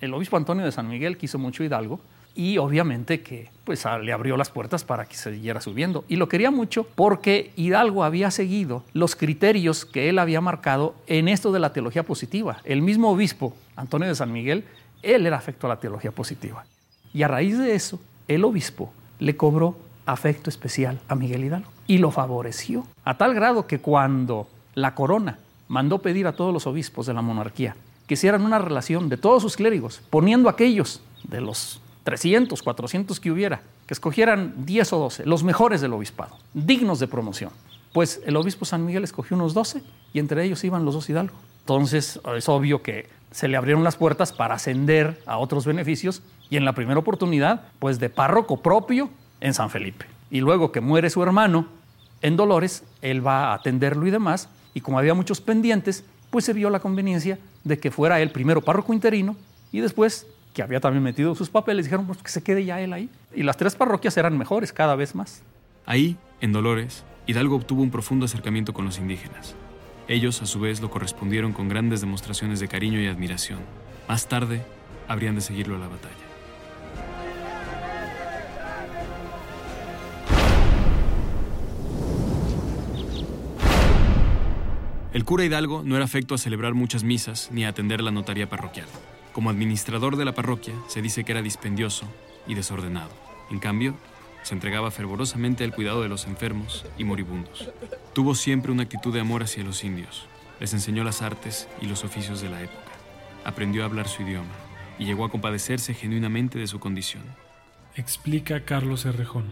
El 0.00 0.12
obispo 0.14 0.36
Antonio 0.36 0.64
de 0.64 0.72
San 0.72 0.88
Miguel 0.88 1.16
quiso 1.16 1.38
mucho 1.38 1.62
Hidalgo 1.62 2.00
y 2.34 2.58
obviamente 2.58 3.20
que 3.22 3.50
pues 3.64 3.84
le 4.02 4.12
abrió 4.12 4.36
las 4.36 4.50
puertas 4.50 4.84
para 4.84 5.04
que 5.04 5.14
siguiera 5.14 5.60
subiendo 5.60 6.04
y 6.08 6.16
lo 6.16 6.28
quería 6.28 6.50
mucho 6.50 6.84
porque 6.94 7.52
Hidalgo 7.56 8.02
había 8.02 8.30
seguido 8.30 8.84
los 8.92 9.14
criterios 9.14 9.84
que 9.84 10.08
él 10.08 10.18
había 10.18 10.40
marcado 10.40 10.94
en 11.06 11.28
esto 11.28 11.52
de 11.52 11.60
la 11.60 11.72
teología 11.72 12.02
positiva. 12.02 12.58
El 12.64 12.82
mismo 12.82 13.10
obispo 13.10 13.54
Antonio 13.76 14.08
de 14.08 14.14
San 14.14 14.32
Miguel, 14.32 14.64
él 15.02 15.26
era 15.26 15.36
afecto 15.36 15.66
a 15.66 15.70
la 15.70 15.80
teología 15.80 16.12
positiva. 16.12 16.64
Y 17.12 17.22
a 17.22 17.28
raíz 17.28 17.58
de 17.58 17.74
eso, 17.74 18.00
el 18.28 18.44
obispo 18.44 18.92
le 19.18 19.36
cobró 19.36 19.76
afecto 20.06 20.50
especial 20.50 20.98
a 21.08 21.14
Miguel 21.14 21.44
Hidalgo 21.44 21.70
y 21.90 21.98
lo 21.98 22.12
favoreció 22.12 22.86
a 23.04 23.18
tal 23.18 23.34
grado 23.34 23.66
que 23.66 23.80
cuando 23.80 24.46
la 24.76 24.94
corona 24.94 25.40
mandó 25.66 25.98
pedir 25.98 26.28
a 26.28 26.34
todos 26.34 26.54
los 26.54 26.68
obispos 26.68 27.06
de 27.06 27.14
la 27.14 27.20
monarquía 27.20 27.74
que 28.06 28.14
hicieran 28.14 28.42
una 28.42 28.60
relación 28.60 29.08
de 29.08 29.16
todos 29.16 29.42
sus 29.42 29.56
clérigos, 29.56 30.00
poniendo 30.08 30.48
aquellos 30.48 31.02
de 31.24 31.40
los 31.40 31.80
300, 32.04 32.62
400 32.62 33.18
que 33.18 33.32
hubiera, 33.32 33.62
que 33.88 33.94
escogieran 33.94 34.54
10 34.64 34.92
o 34.92 34.98
12, 35.00 35.26
los 35.26 35.42
mejores 35.42 35.80
del 35.80 35.92
obispado, 35.92 36.36
dignos 36.54 37.00
de 37.00 37.08
promoción. 37.08 37.50
Pues 37.92 38.20
el 38.24 38.36
obispo 38.36 38.64
San 38.64 38.86
Miguel 38.86 39.02
escogió 39.02 39.36
unos 39.36 39.52
12 39.52 39.82
y 40.12 40.20
entre 40.20 40.44
ellos 40.44 40.62
iban 40.62 40.84
los 40.84 40.94
dos 40.94 41.10
Hidalgo. 41.10 41.34
Entonces 41.62 42.20
es 42.36 42.48
obvio 42.48 42.82
que 42.82 43.08
se 43.32 43.48
le 43.48 43.56
abrieron 43.56 43.82
las 43.82 43.96
puertas 43.96 44.32
para 44.32 44.54
ascender 44.54 45.20
a 45.26 45.38
otros 45.38 45.66
beneficios 45.66 46.22
y 46.50 46.56
en 46.56 46.64
la 46.64 46.72
primera 46.72 47.00
oportunidad, 47.00 47.62
pues 47.80 47.98
de 47.98 48.10
párroco 48.10 48.58
propio 48.58 49.10
en 49.40 49.54
San 49.54 49.70
Felipe. 49.70 50.06
Y 50.30 50.40
luego 50.40 50.70
que 50.70 50.80
muere 50.80 51.10
su 51.10 51.20
hermano 51.20 51.79
en 52.22 52.36
Dolores, 52.36 52.84
él 53.02 53.26
va 53.26 53.48
a 53.48 53.54
atenderlo 53.54 54.06
y 54.06 54.10
demás, 54.10 54.48
y 54.74 54.80
como 54.80 54.98
había 54.98 55.14
muchos 55.14 55.40
pendientes, 55.40 56.04
pues 56.30 56.44
se 56.44 56.52
vio 56.52 56.70
la 56.70 56.80
conveniencia 56.80 57.38
de 57.64 57.78
que 57.78 57.90
fuera 57.90 58.20
él 58.20 58.30
primero 58.30 58.60
párroco 58.60 58.92
interino 58.92 59.36
y 59.72 59.80
después, 59.80 60.26
que 60.54 60.62
había 60.62 60.80
también 60.80 61.02
metido 61.02 61.34
sus 61.34 61.48
papeles, 61.48 61.86
dijeron 61.86 62.06
pues 62.06 62.22
que 62.22 62.30
se 62.30 62.42
quede 62.42 62.64
ya 62.64 62.80
él 62.80 62.92
ahí. 62.92 63.08
Y 63.34 63.42
las 63.42 63.56
tres 63.56 63.74
parroquias 63.74 64.16
eran 64.16 64.36
mejores 64.36 64.72
cada 64.72 64.96
vez 64.96 65.14
más. 65.14 65.42
Ahí, 65.86 66.16
en 66.40 66.52
Dolores, 66.52 67.04
Hidalgo 67.26 67.56
obtuvo 67.56 67.82
un 67.82 67.90
profundo 67.90 68.26
acercamiento 68.26 68.72
con 68.72 68.84
los 68.84 68.98
indígenas. 68.98 69.54
Ellos, 70.08 70.42
a 70.42 70.46
su 70.46 70.58
vez, 70.58 70.80
lo 70.80 70.90
correspondieron 70.90 71.52
con 71.52 71.68
grandes 71.68 72.00
demostraciones 72.00 72.58
de 72.58 72.68
cariño 72.68 73.00
y 73.00 73.06
admiración. 73.06 73.60
Más 74.08 74.26
tarde, 74.26 74.62
habrían 75.06 75.36
de 75.36 75.40
seguirlo 75.40 75.76
a 75.76 75.78
la 75.78 75.88
batalla. 75.88 76.29
El 85.12 85.24
cura 85.24 85.44
Hidalgo 85.44 85.82
no 85.84 85.96
era 85.96 86.04
afecto 86.04 86.36
a 86.36 86.38
celebrar 86.38 86.74
muchas 86.74 87.02
misas 87.02 87.50
ni 87.50 87.64
a 87.64 87.70
atender 87.70 88.00
la 88.00 88.12
notaría 88.12 88.48
parroquial. 88.48 88.86
Como 89.32 89.50
administrador 89.50 90.16
de 90.16 90.24
la 90.24 90.36
parroquia, 90.36 90.74
se 90.86 91.02
dice 91.02 91.24
que 91.24 91.32
era 91.32 91.42
dispendioso 91.42 92.06
y 92.46 92.54
desordenado. 92.54 93.10
En 93.50 93.58
cambio, 93.58 93.96
se 94.42 94.54
entregaba 94.54 94.92
fervorosamente 94.92 95.64
al 95.64 95.74
cuidado 95.74 96.02
de 96.02 96.08
los 96.08 96.28
enfermos 96.28 96.86
y 96.96 97.02
moribundos. 97.02 97.70
Tuvo 98.12 98.36
siempre 98.36 98.70
una 98.70 98.84
actitud 98.84 99.12
de 99.12 99.20
amor 99.20 99.42
hacia 99.42 99.64
los 99.64 99.82
indios. 99.82 100.28
Les 100.60 100.72
enseñó 100.74 101.02
las 101.02 101.22
artes 101.22 101.68
y 101.82 101.86
los 101.86 102.04
oficios 102.04 102.40
de 102.40 102.50
la 102.50 102.62
época. 102.62 102.92
Aprendió 103.44 103.82
a 103.82 103.86
hablar 103.86 104.06
su 104.06 104.22
idioma 104.22 104.54
y 104.96 105.06
llegó 105.06 105.24
a 105.24 105.30
compadecerse 105.30 105.92
genuinamente 105.92 106.60
de 106.60 106.68
su 106.68 106.78
condición. 106.78 107.24
Explica 107.96 108.64
Carlos 108.64 109.06
Herrejón. 109.06 109.46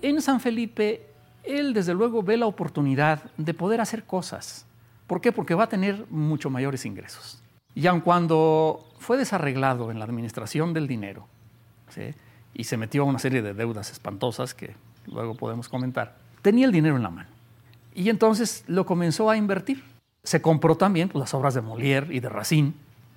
En 0.00 0.22
San 0.22 0.40
Felipe, 0.40 1.10
él 1.44 1.74
desde 1.74 1.92
luego 1.92 2.22
ve 2.22 2.38
la 2.38 2.46
oportunidad 2.46 3.30
de 3.36 3.52
poder 3.52 3.82
hacer 3.82 4.04
cosas. 4.04 4.64
¿Por 5.08 5.20
qué? 5.20 5.32
Porque 5.32 5.54
va 5.54 5.64
a 5.64 5.68
tener 5.68 6.06
mucho 6.10 6.50
mayores 6.50 6.84
ingresos. 6.84 7.42
Y 7.74 7.86
aun 7.86 8.00
cuando 8.00 8.86
fue 8.98 9.16
desarreglado 9.16 9.90
en 9.90 9.98
la 9.98 10.04
administración 10.04 10.72
del 10.72 10.86
dinero 10.86 11.26
y 12.54 12.64
se 12.64 12.76
metió 12.76 13.02
a 13.02 13.06
una 13.06 13.18
serie 13.18 13.42
de 13.42 13.54
deudas 13.54 13.90
espantosas 13.90 14.54
que 14.54 14.76
luego 15.06 15.34
podemos 15.34 15.68
comentar, 15.68 16.16
tenía 16.42 16.66
el 16.66 16.72
dinero 16.72 16.96
en 16.96 17.02
la 17.02 17.10
mano. 17.10 17.30
Y 17.94 18.10
entonces 18.10 18.62
lo 18.68 18.86
comenzó 18.86 19.30
a 19.30 19.36
invertir. 19.36 19.82
Se 20.22 20.42
compró 20.42 20.76
también 20.76 21.08
pues, 21.08 21.20
las 21.20 21.34
obras 21.34 21.54
de 21.54 21.62
Molière 21.62 22.14
y 22.14 22.20
de 22.20 22.28
Racine. 22.28 22.74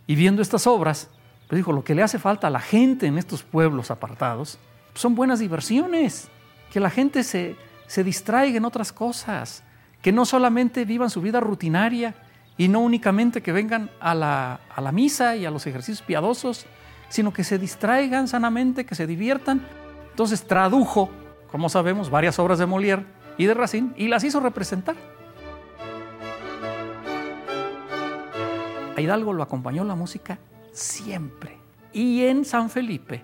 Y 0.07 0.15
viendo 0.15 0.41
estas 0.41 0.65
obras, 0.65 1.09
pues 1.47 1.57
dijo, 1.57 1.73
lo 1.73 1.83
que 1.83 1.93
le 1.93 2.03
hace 2.03 2.17
falta 2.17 2.47
a 2.47 2.51
la 2.51 2.61
gente 2.61 3.05
en 3.05 3.17
estos 3.17 3.43
pueblos 3.43 3.91
apartados 3.91 4.57
son 4.93 5.13
buenas 5.13 5.39
diversiones, 5.39 6.29
que 6.71 6.79
la 6.79 6.89
gente 6.89 7.23
se, 7.23 7.55
se 7.87 8.03
distraiga 8.03 8.57
en 8.57 8.65
otras 8.65 8.93
cosas, 8.93 9.63
que 10.01 10.11
no 10.11 10.25
solamente 10.25 10.85
vivan 10.85 11.09
su 11.09 11.21
vida 11.21 11.39
rutinaria 11.39 12.15
y 12.57 12.67
no 12.67 12.79
únicamente 12.79 13.41
que 13.41 13.51
vengan 13.51 13.89
a 13.99 14.13
la, 14.15 14.59
a 14.75 14.81
la 14.81 14.91
misa 14.91 15.35
y 15.35 15.45
a 15.45 15.51
los 15.51 15.65
ejercicios 15.67 16.01
piadosos, 16.01 16.65
sino 17.09 17.33
que 17.33 17.43
se 17.43 17.57
distraigan 17.57 18.27
sanamente, 18.27 18.85
que 18.85 18.95
se 18.95 19.07
diviertan. 19.07 19.61
Entonces 20.09 20.43
tradujo, 20.43 21.09
como 21.51 21.69
sabemos, 21.69 22.09
varias 22.09 22.39
obras 22.39 22.59
de 22.59 22.65
Molière 22.65 23.05
y 23.37 23.45
de 23.45 23.53
Racine 23.53 23.91
y 23.95 24.07
las 24.07 24.23
hizo 24.23 24.39
representar. 24.39 24.95
A 28.95 29.01
Hidalgo 29.01 29.33
lo 29.33 29.43
acompañó 29.43 29.83
la 29.83 29.95
música 29.95 30.39
siempre. 30.71 31.57
Y 31.93 32.23
en 32.23 32.45
San 32.45 32.69
Felipe, 32.69 33.23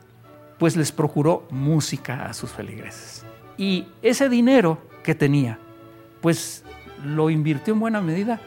pues 0.57 0.75
les 0.75 0.91
procuró 0.91 1.47
música 1.49 2.25
a 2.25 2.33
sus 2.33 2.51
feligreses. 2.51 3.25
Y 3.57 3.87
ese 4.01 4.29
dinero 4.29 4.79
que 5.03 5.15
tenía, 5.15 5.59
pues 6.21 6.63
lo 7.03 7.29
invirtió 7.29 7.73
en 7.73 7.79
buena 7.79 8.01
medida 8.01 8.39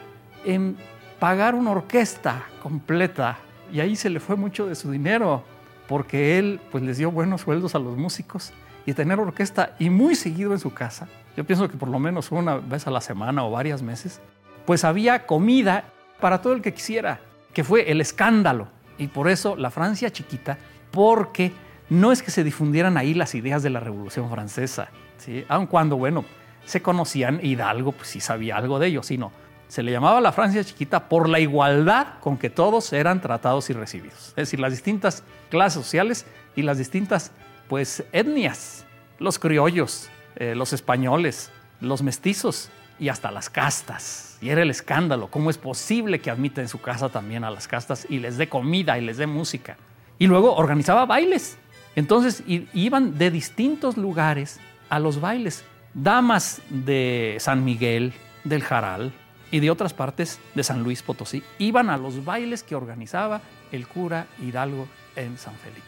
en 0.45 0.77
pagar 1.19 1.55
una 1.55 1.71
orquesta 1.71 2.43
completa. 2.61 3.37
Y 3.71 3.79
ahí 3.79 3.95
se 3.95 4.09
le 4.09 4.19
fue 4.19 4.35
mucho 4.35 4.65
de 4.65 4.75
su 4.75 4.91
dinero, 4.91 5.43
porque 5.87 6.37
él 6.37 6.59
pues 6.71 6.83
les 6.83 6.97
dio 6.97 7.11
buenos 7.11 7.41
sueldos 7.41 7.75
a 7.75 7.79
los 7.79 7.97
músicos 7.97 8.53
y 8.85 8.93
tener 8.93 9.19
orquesta 9.19 9.75
y 9.79 9.89
muy 9.89 10.15
seguido 10.15 10.53
en 10.53 10.59
su 10.59 10.73
casa. 10.73 11.07
Yo 11.37 11.45
pienso 11.45 11.69
que 11.69 11.77
por 11.77 11.89
lo 11.89 11.99
menos 11.99 12.31
una 12.31 12.57
vez 12.57 12.87
a 12.87 12.91
la 12.91 13.01
semana 13.01 13.45
o 13.45 13.51
varias 13.51 13.81
meses, 13.81 14.19
pues 14.65 14.83
había 14.83 15.25
comida 15.25 15.85
para 16.19 16.41
todo 16.41 16.53
el 16.53 16.61
que 16.61 16.73
quisiera, 16.73 17.19
que 17.53 17.63
fue 17.63 17.91
el 17.91 18.01
escándalo. 18.01 18.67
Y 18.97 19.07
por 19.07 19.29
eso 19.29 19.55
la 19.55 19.71
Francia 19.71 20.11
chiquita, 20.11 20.57
porque 20.91 21.51
no 21.89 22.11
es 22.11 22.21
que 22.21 22.31
se 22.31 22.43
difundieran 22.43 22.97
ahí 22.97 23.13
las 23.13 23.35
ideas 23.35 23.63
de 23.63 23.69
la 23.69 23.79
Revolución 23.79 24.29
Francesa, 24.29 24.89
¿sí? 25.17 25.45
aun 25.47 25.67
cuando, 25.67 25.97
bueno, 25.97 26.25
se 26.65 26.81
conocían 26.81 27.39
Hidalgo, 27.43 27.91
pues 27.91 28.09
sí 28.09 28.19
sabía 28.19 28.57
algo 28.57 28.79
de 28.79 28.87
ello, 28.87 29.03
sino 29.03 29.31
se 29.71 29.83
le 29.83 29.91
llamaba 29.93 30.19
la 30.19 30.33
Francia 30.33 30.63
chiquita 30.65 31.07
por 31.07 31.29
la 31.29 31.39
igualdad 31.39 32.19
con 32.19 32.37
que 32.37 32.49
todos 32.49 32.91
eran 32.91 33.21
tratados 33.21 33.69
y 33.69 33.73
recibidos. 33.73 34.29
Es 34.29 34.35
decir, 34.35 34.59
las 34.59 34.71
distintas 34.71 35.23
clases 35.49 35.81
sociales 35.81 36.25
y 36.57 36.63
las 36.63 36.77
distintas 36.77 37.31
pues 37.69 38.03
etnias, 38.11 38.85
los 39.17 39.39
criollos, 39.39 40.09
eh, 40.35 40.55
los 40.55 40.73
españoles, 40.73 41.51
los 41.79 42.03
mestizos 42.03 42.69
y 42.99 43.07
hasta 43.07 43.31
las 43.31 43.49
castas. 43.49 44.37
Y 44.41 44.49
era 44.49 44.61
el 44.61 44.69
escándalo, 44.69 45.31
¿cómo 45.31 45.49
es 45.49 45.57
posible 45.57 46.19
que 46.19 46.29
admita 46.29 46.59
en 46.59 46.67
su 46.67 46.81
casa 46.81 47.07
también 47.07 47.45
a 47.45 47.49
las 47.49 47.69
castas 47.69 48.05
y 48.09 48.19
les 48.19 48.37
dé 48.37 48.49
comida 48.49 48.97
y 48.97 49.05
les 49.05 49.15
dé 49.15 49.25
música? 49.25 49.77
Y 50.19 50.27
luego 50.27 50.53
organizaba 50.53 51.05
bailes. 51.05 51.57
Entonces 51.95 52.43
iban 52.45 53.17
de 53.17 53.31
distintos 53.31 53.95
lugares 53.95 54.59
a 54.89 54.99
los 54.99 55.21
bailes 55.21 55.63
damas 55.93 56.61
de 56.69 57.37
San 57.39 57.63
Miguel, 57.65 58.13
del 58.43 58.63
Jaral 58.63 59.13
y 59.51 59.59
de 59.59 59.69
otras 59.69 59.93
partes 59.93 60.39
de 60.55 60.63
San 60.63 60.83
Luis 60.83 61.01
Potosí 61.03 61.43
iban 61.59 61.89
a 61.89 61.97
los 61.97 62.23
bailes 62.23 62.63
que 62.63 62.75
organizaba 62.75 63.41
el 63.71 63.87
cura 63.87 64.27
Hidalgo 64.41 64.87
en 65.15 65.37
San 65.37 65.55
Felipe. 65.55 65.81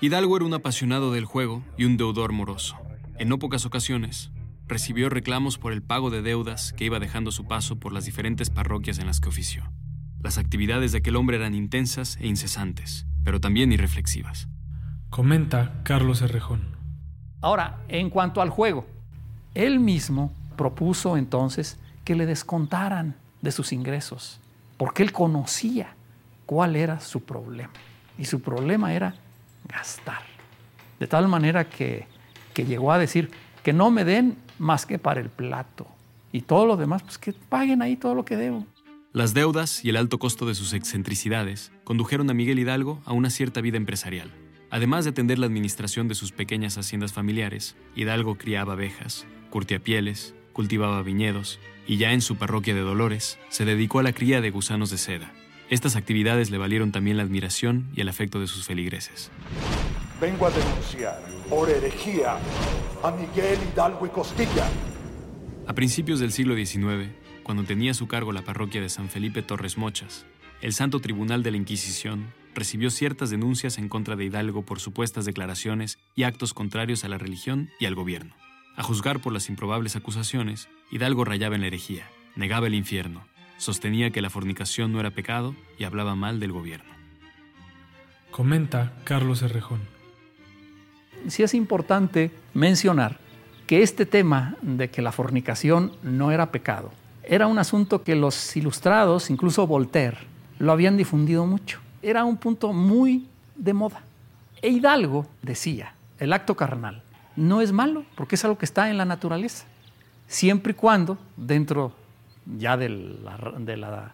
Hidalgo 0.00 0.36
era 0.36 0.46
un 0.46 0.54
apasionado 0.54 1.12
del 1.12 1.24
juego 1.24 1.62
y 1.76 1.84
un 1.84 1.96
deudor 1.96 2.32
moroso. 2.32 2.76
En 3.18 3.28
no 3.28 3.38
pocas 3.38 3.64
ocasiones, 3.64 4.30
recibió 4.66 5.08
reclamos 5.08 5.58
por 5.58 5.72
el 5.72 5.82
pago 5.82 6.10
de 6.10 6.22
deudas 6.22 6.72
que 6.72 6.84
iba 6.84 6.98
dejando 6.98 7.30
su 7.30 7.46
paso 7.46 7.78
por 7.78 7.92
las 7.92 8.04
diferentes 8.04 8.50
parroquias 8.50 8.98
en 8.98 9.06
las 9.06 9.20
que 9.20 9.28
ofició. 9.28 9.70
Las 10.20 10.38
actividades 10.38 10.92
de 10.92 10.98
aquel 10.98 11.16
hombre 11.16 11.36
eran 11.36 11.54
intensas 11.54 12.16
e 12.20 12.26
incesantes, 12.26 13.06
pero 13.24 13.40
también 13.40 13.72
irreflexivas. 13.72 14.48
Comenta 15.08 15.80
Carlos 15.84 16.20
Herrejón. 16.20 16.76
Ahora, 17.40 17.84
en 17.88 18.10
cuanto 18.10 18.42
al 18.42 18.50
juego, 18.50 18.86
él 19.56 19.80
mismo 19.80 20.32
propuso 20.56 21.16
entonces 21.16 21.78
que 22.04 22.14
le 22.14 22.26
descontaran 22.26 23.16
de 23.42 23.52
sus 23.52 23.72
ingresos, 23.72 24.38
porque 24.76 25.02
él 25.02 25.12
conocía 25.12 25.94
cuál 26.44 26.76
era 26.76 27.00
su 27.00 27.22
problema. 27.22 27.72
Y 28.18 28.26
su 28.26 28.40
problema 28.40 28.94
era 28.94 29.14
gastar. 29.68 30.22
De 31.00 31.06
tal 31.06 31.28
manera 31.28 31.68
que, 31.68 32.06
que 32.54 32.64
llegó 32.64 32.92
a 32.92 32.98
decir 32.98 33.30
que 33.62 33.72
no 33.72 33.90
me 33.90 34.04
den 34.04 34.36
más 34.58 34.86
que 34.86 34.98
para 34.98 35.20
el 35.20 35.28
plato. 35.28 35.86
Y 36.32 36.42
todo 36.42 36.66
lo 36.66 36.76
demás, 36.76 37.02
pues 37.02 37.18
que 37.18 37.32
paguen 37.32 37.82
ahí 37.82 37.96
todo 37.96 38.14
lo 38.14 38.24
que 38.24 38.36
debo. 38.36 38.66
Las 39.12 39.32
deudas 39.32 39.84
y 39.84 39.88
el 39.88 39.96
alto 39.96 40.18
costo 40.18 40.46
de 40.46 40.54
sus 40.54 40.74
excentricidades 40.74 41.72
condujeron 41.84 42.28
a 42.28 42.34
Miguel 42.34 42.58
Hidalgo 42.58 43.00
a 43.06 43.14
una 43.14 43.30
cierta 43.30 43.62
vida 43.62 43.78
empresarial. 43.78 44.30
Además 44.70 45.04
de 45.04 45.10
atender 45.10 45.38
la 45.38 45.46
administración 45.46 46.08
de 46.08 46.14
sus 46.14 46.32
pequeñas 46.32 46.76
haciendas 46.76 47.12
familiares, 47.12 47.76
Hidalgo 47.94 48.36
criaba 48.36 48.74
abejas, 48.74 49.26
curtía 49.50 49.78
pieles, 49.78 50.34
cultivaba 50.52 51.02
viñedos 51.02 51.58
y 51.86 51.96
ya 51.98 52.12
en 52.12 52.20
su 52.20 52.36
parroquia 52.36 52.74
de 52.74 52.80
Dolores 52.80 53.38
se 53.48 53.64
dedicó 53.64 54.00
a 54.00 54.02
la 54.02 54.12
cría 54.12 54.40
de 54.40 54.50
gusanos 54.50 54.90
de 54.90 54.98
seda. 54.98 55.32
Estas 55.68 55.96
actividades 55.96 56.50
le 56.50 56.58
valieron 56.58 56.92
también 56.92 57.16
la 57.16 57.24
admiración 57.24 57.88
y 57.94 58.00
el 58.00 58.08
afecto 58.08 58.40
de 58.40 58.46
sus 58.46 58.66
feligreses. 58.66 59.30
Vengo 60.20 60.46
a 60.46 60.50
denunciar 60.50 61.20
por 61.50 61.68
herejía 61.68 62.38
a 63.02 63.10
Miguel 63.10 63.58
Hidalgo 63.72 64.06
y 64.06 64.10
Costilla. 64.10 64.66
A 65.66 65.74
principios 65.74 66.20
del 66.20 66.32
siglo 66.32 66.54
XIX, 66.54 67.10
cuando 67.42 67.64
tenía 67.64 67.90
a 67.90 67.94
su 67.94 68.06
cargo 68.08 68.32
la 68.32 68.42
parroquia 68.42 68.80
de 68.80 68.88
San 68.88 69.08
Felipe 69.08 69.42
Torres 69.42 69.76
Mochas, 69.76 70.24
el 70.62 70.72
Santo 70.72 71.00
Tribunal 71.00 71.42
de 71.42 71.50
la 71.50 71.56
Inquisición 71.58 72.32
recibió 72.54 72.90
ciertas 72.90 73.30
denuncias 73.30 73.76
en 73.76 73.88
contra 73.88 74.16
de 74.16 74.24
Hidalgo 74.24 74.62
por 74.62 74.80
supuestas 74.80 75.26
declaraciones 75.26 75.98
y 76.14 76.22
actos 76.22 76.54
contrarios 76.54 77.04
a 77.04 77.08
la 77.08 77.18
religión 77.18 77.68
y 77.78 77.84
al 77.84 77.94
gobierno. 77.94 78.34
A 78.76 78.82
juzgar 78.82 79.20
por 79.20 79.32
las 79.32 79.48
improbables 79.48 79.96
acusaciones, 79.96 80.68
Hidalgo 80.90 81.24
rayaba 81.24 81.54
en 81.54 81.62
la 81.62 81.68
herejía, 81.68 82.04
negaba 82.34 82.66
el 82.66 82.74
infierno, 82.74 83.24
sostenía 83.56 84.10
que 84.10 84.20
la 84.20 84.28
fornicación 84.28 84.92
no 84.92 85.00
era 85.00 85.10
pecado 85.12 85.56
y 85.78 85.84
hablaba 85.84 86.14
mal 86.14 86.40
del 86.40 86.52
gobierno. 86.52 86.90
Comenta 88.30 88.92
Carlos 89.04 89.40
Herrejón. 89.40 89.80
sí 91.28 91.42
es 91.42 91.54
importante 91.54 92.30
mencionar 92.52 93.18
que 93.66 93.82
este 93.82 94.04
tema 94.04 94.56
de 94.60 94.90
que 94.90 95.00
la 95.00 95.10
fornicación 95.10 95.92
no 96.02 96.30
era 96.30 96.52
pecado, 96.52 96.92
era 97.24 97.46
un 97.46 97.58
asunto 97.58 98.02
que 98.02 98.14
los 98.14 98.56
ilustrados, 98.56 99.30
incluso 99.30 99.66
Voltaire, 99.66 100.18
lo 100.58 100.70
habían 100.70 100.98
difundido 100.98 101.46
mucho. 101.46 101.80
Era 102.02 102.24
un 102.24 102.36
punto 102.36 102.72
muy 102.72 103.26
de 103.56 103.72
moda. 103.72 104.02
E 104.62 104.68
Hidalgo 104.68 105.26
decía, 105.42 105.94
el 106.20 106.32
acto 106.32 106.54
carnal 106.54 107.02
no 107.36 107.60
es 107.60 107.72
malo, 107.72 108.04
porque 108.14 108.34
es 108.34 108.44
algo 108.44 108.58
que 108.58 108.64
está 108.64 108.90
en 108.90 108.96
la 108.96 109.04
naturaleza, 109.04 109.66
siempre 110.26 110.72
y 110.72 110.74
cuando, 110.74 111.18
dentro 111.36 111.92
ya 112.58 112.76
de 112.76 112.88
la, 112.88 114.12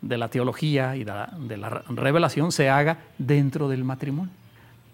de 0.00 0.18
la, 0.18 0.28
teología 0.28 0.96
y 0.96 1.04
de 1.04 1.12
la, 1.12 1.34
de 1.38 1.56
la 1.56 1.68
revelación, 1.88 2.52
se 2.52 2.68
haga 2.68 2.98
dentro 3.18 3.68
del 3.68 3.84
matrimonio. 3.84 4.32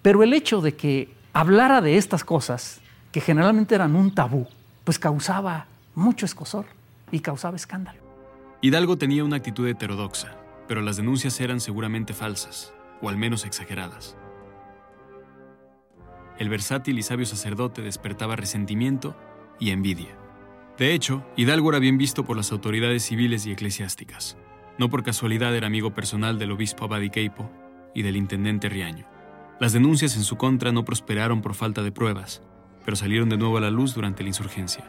Pero 0.03 0.23
el 0.23 0.33
hecho 0.33 0.61
de 0.61 0.75
que 0.75 1.13
hablara 1.33 1.81
de 1.81 1.97
estas 1.97 2.25
cosas, 2.25 2.81
que 3.13 3.21
generalmente 3.21 3.75
eran 3.75 3.97
un 3.97 4.15
tabú, 4.15 4.47
pues 4.85 4.99
causaba 4.99 5.67
mucho 5.95 6.27
escosor 6.27 6.67
y 7.11 7.21
causaba 7.21 7.57
escándalo. 7.57 7.99
Hidalgo 8.61 8.97
tenía 8.97 9.25
una 9.25 9.37
actitud 9.37 9.67
heterodoxa, 9.67 10.37
pero 10.69 10.81
las 10.81 10.97
denuncias 10.97 11.41
eran 11.41 11.61
seguramente 11.61 12.15
falsas, 12.15 12.73
o 13.03 13.09
al 13.09 13.17
menos 13.17 13.45
exageradas. 13.45 14.17
El 16.39 16.49
versátil 16.49 16.99
y 16.99 17.03
sabio 17.03 17.27
sacerdote 17.27 17.83
despertaba 17.83 18.37
resentimiento 18.37 19.17
y 19.59 19.71
envidia. 19.71 20.17
De 20.79 20.93
hecho, 20.93 21.25
Hidalgo 21.37 21.71
era 21.71 21.79
bien 21.79 21.97
visto 21.97 22.25
por 22.25 22.37
las 22.37 22.53
autoridades 22.53 23.03
civiles 23.03 23.47
y 23.47 23.53
eclesiásticas. 23.53 24.37
No 24.79 24.91
por 24.91 25.03
casualidad 25.03 25.57
era 25.57 25.67
amigo 25.67 25.95
personal 25.95 26.39
del 26.39 26.53
obispo 26.53 26.85
Abadiqueipo 26.85 27.51
y 27.95 28.03
del 28.03 28.17
intendente 28.17 28.69
Riaño. 28.69 29.07
Las 29.59 29.73
denuncias 29.73 30.17
en 30.17 30.23
su 30.23 30.37
contra 30.37 30.73
no 30.73 30.85
prosperaron 30.85 31.41
por 31.41 31.55
falta 31.55 31.83
de 31.83 31.93
pruebas, 31.93 32.43
pero 32.85 32.95
salieron 32.95 33.31
de 33.31 33.39
nuevo 33.39 33.57
a 33.57 33.63
la 33.63 33.71
luz 33.71 33.95
durante 33.95 34.23
la 34.23 34.29
insurgencia. 34.29 34.85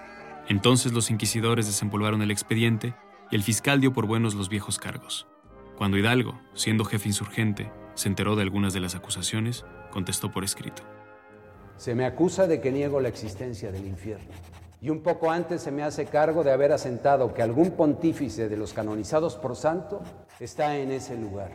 Entonces 0.49 0.91
los 0.91 1.09
inquisidores 1.09 1.67
desempolvaron 1.67 2.21
el 2.21 2.31
expediente 2.31 2.93
y 3.31 3.35
el 3.35 3.43
fiscal 3.43 3.79
dio 3.79 3.93
por 3.93 4.07
buenos 4.07 4.35
los 4.35 4.49
viejos 4.49 4.77
cargos. 4.77 5.25
Cuando 5.77 5.97
Hidalgo, 5.97 6.37
siendo 6.53 6.83
jefe 6.83 7.07
insurgente, 7.07 7.71
se 7.93 8.09
enteró 8.09 8.35
de 8.35 8.41
algunas 8.41 8.73
de 8.73 8.81
las 8.81 8.95
acusaciones, 8.95 9.65
contestó 9.89 10.31
por 10.31 10.43
escrito. 10.43 10.83
Se 11.77 11.95
me 11.95 12.05
acusa 12.05 12.47
de 12.47 12.59
que 12.59 12.71
niego 12.71 12.99
la 12.99 13.07
existencia 13.07 13.71
del 13.71 13.85
infierno. 13.85 14.33
Y 14.81 14.89
un 14.89 15.01
poco 15.01 15.31
antes 15.31 15.61
se 15.61 15.71
me 15.71 15.83
hace 15.83 16.05
cargo 16.05 16.43
de 16.43 16.51
haber 16.51 16.71
asentado 16.71 17.33
que 17.33 17.41
algún 17.41 17.71
pontífice 17.71 18.49
de 18.49 18.57
los 18.57 18.73
canonizados 18.73 19.35
por 19.35 19.55
santo 19.55 20.01
está 20.39 20.77
en 20.77 20.91
ese 20.91 21.17
lugar. 21.17 21.51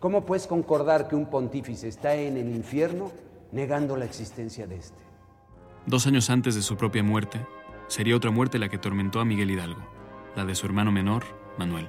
¿Cómo 0.00 0.26
puedes 0.26 0.46
concordar 0.46 1.08
que 1.08 1.16
un 1.16 1.26
pontífice 1.26 1.88
está 1.88 2.14
en 2.14 2.36
el 2.36 2.48
infierno 2.48 3.10
negando 3.52 3.96
la 3.96 4.04
existencia 4.04 4.66
de 4.66 4.76
este? 4.76 5.02
Dos 5.86 6.06
años 6.06 6.28
antes 6.28 6.54
de 6.54 6.62
su 6.62 6.76
propia 6.76 7.02
muerte, 7.02 7.38
sería 7.88 8.16
otra 8.16 8.30
muerte 8.30 8.58
la 8.58 8.68
que 8.68 8.76
atormentó 8.76 9.20
a 9.20 9.24
Miguel 9.24 9.50
Hidalgo, 9.50 9.82
la 10.36 10.44
de 10.44 10.54
su 10.54 10.66
hermano 10.66 10.92
menor, 10.92 11.24
Manuel. 11.58 11.88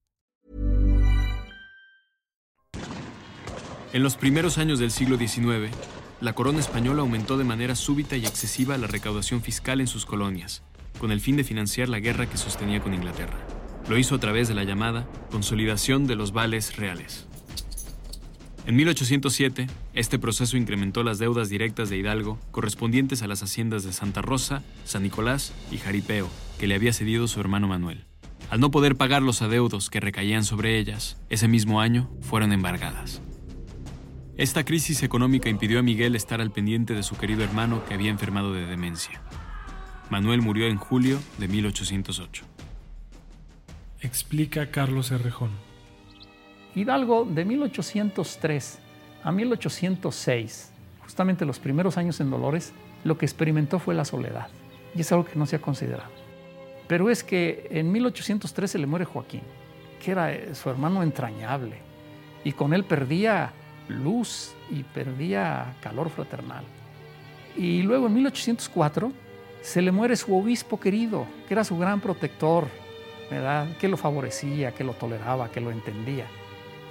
En 3.93 4.03
los 4.03 4.15
primeros 4.15 4.57
años 4.57 4.79
del 4.79 4.89
siglo 4.89 5.17
XIX, 5.17 5.69
la 6.21 6.31
corona 6.31 6.59
española 6.59 7.01
aumentó 7.01 7.37
de 7.37 7.43
manera 7.43 7.75
súbita 7.75 8.15
y 8.15 8.25
excesiva 8.25 8.77
la 8.77 8.87
recaudación 8.87 9.41
fiscal 9.41 9.81
en 9.81 9.87
sus 9.87 10.05
colonias, 10.05 10.63
con 10.97 11.11
el 11.11 11.19
fin 11.19 11.35
de 11.35 11.43
financiar 11.43 11.89
la 11.89 11.99
guerra 11.99 12.29
que 12.29 12.37
sostenía 12.37 12.79
con 12.79 12.93
Inglaterra. 12.93 13.37
Lo 13.89 13.97
hizo 13.97 14.15
a 14.15 14.19
través 14.19 14.47
de 14.47 14.53
la 14.53 14.63
llamada 14.63 15.05
consolidación 15.29 16.07
de 16.07 16.15
los 16.15 16.31
vales 16.31 16.77
reales. 16.77 17.27
En 18.65 18.77
1807, 18.77 19.67
este 19.93 20.19
proceso 20.19 20.55
incrementó 20.55 21.03
las 21.03 21.19
deudas 21.19 21.49
directas 21.49 21.89
de 21.89 21.97
Hidalgo 21.97 22.39
correspondientes 22.51 23.23
a 23.23 23.27
las 23.27 23.43
haciendas 23.43 23.83
de 23.83 23.91
Santa 23.91 24.21
Rosa, 24.21 24.63
San 24.85 25.03
Nicolás 25.03 25.51
y 25.69 25.79
Jaripeo, 25.79 26.29
que 26.59 26.67
le 26.67 26.75
había 26.75 26.93
cedido 26.93 27.27
su 27.27 27.41
hermano 27.41 27.67
Manuel. 27.67 28.05
Al 28.49 28.61
no 28.61 28.71
poder 28.71 28.95
pagar 28.95 29.21
los 29.21 29.41
adeudos 29.41 29.89
que 29.89 29.99
recaían 29.99 30.45
sobre 30.45 30.77
ellas, 30.79 31.17
ese 31.29 31.49
mismo 31.49 31.81
año 31.81 32.09
fueron 32.21 32.53
embargadas. 32.53 33.21
Esta 34.41 34.65
crisis 34.65 35.03
económica 35.03 35.49
impidió 35.49 35.77
a 35.77 35.83
Miguel 35.83 36.15
estar 36.15 36.41
al 36.41 36.49
pendiente 36.49 36.95
de 36.95 37.03
su 37.03 37.15
querido 37.15 37.43
hermano 37.43 37.85
que 37.85 37.93
había 37.93 38.09
enfermado 38.09 38.53
de 38.53 38.65
demencia. 38.65 39.21
Manuel 40.09 40.41
murió 40.41 40.65
en 40.65 40.77
julio 40.77 41.19
de 41.37 41.47
1808 41.47 42.45
explica 44.01 44.71
Carlos 44.71 45.11
Herrejón. 45.11 45.51
Hidalgo 46.73 47.23
de 47.23 47.45
1803 47.45 48.79
a 49.23 49.31
1806, 49.31 50.71
justamente 51.03 51.45
los 51.45 51.59
primeros 51.59 51.97
años 51.97 52.19
en 52.19 52.31
Dolores, 52.31 52.73
lo 53.03 53.19
que 53.19 53.27
experimentó 53.27 53.77
fue 53.77 53.93
la 53.93 54.05
soledad. 54.05 54.47
Y 54.95 55.01
es 55.01 55.11
algo 55.11 55.25
que 55.25 55.37
no 55.37 55.45
se 55.45 55.57
ha 55.57 55.61
considerado. 55.61 56.09
Pero 56.87 57.11
es 57.11 57.23
que 57.23 57.67
en 57.69 57.91
1813 57.91 58.79
le 58.79 58.87
muere 58.87 59.05
Joaquín, 59.05 59.43
que 60.03 60.11
era 60.11 60.33
eh, 60.33 60.55
su 60.55 60.71
hermano 60.71 61.03
entrañable, 61.03 61.77
y 62.43 62.53
con 62.53 62.73
él 62.73 62.83
perdía 62.83 63.53
luz 63.91 64.53
y 64.69 64.83
perdía 64.83 65.75
calor 65.81 66.09
fraternal. 66.09 66.63
Y 67.55 67.81
luego 67.83 68.07
en 68.07 68.13
1804 68.15 69.11
se 69.61 69.81
le 69.81 69.91
muere 69.91 70.15
su 70.15 70.35
obispo 70.35 70.79
querido, 70.79 71.27
que 71.47 71.53
era 71.53 71.63
su 71.63 71.77
gran 71.77 71.99
protector, 71.99 72.67
que 73.79 73.87
lo 73.87 73.97
favorecía, 73.97 74.73
que 74.73 74.83
lo 74.83 74.93
toleraba, 74.93 75.49
que 75.49 75.61
lo 75.61 75.71
entendía. 75.71 76.25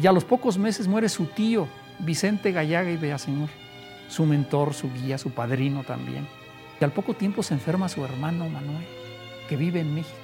Y 0.00 0.06
a 0.06 0.12
los 0.12 0.24
pocos 0.24 0.56
meses 0.56 0.88
muere 0.88 1.08
su 1.08 1.26
tío, 1.26 1.68
Vicente 1.98 2.52
Gallaga 2.52 2.90
y 2.90 2.96
Beaseñor, 2.96 3.50
su 4.08 4.24
mentor, 4.24 4.72
su 4.72 4.90
guía, 4.92 5.18
su 5.18 5.30
padrino 5.30 5.84
también. 5.84 6.26
Y 6.80 6.84
al 6.84 6.92
poco 6.92 7.14
tiempo 7.14 7.42
se 7.42 7.54
enferma 7.54 7.90
su 7.90 8.02
hermano 8.04 8.48
Manuel, 8.48 8.86
que 9.48 9.56
vive 9.56 9.80
en 9.80 9.94
México. 9.94 10.16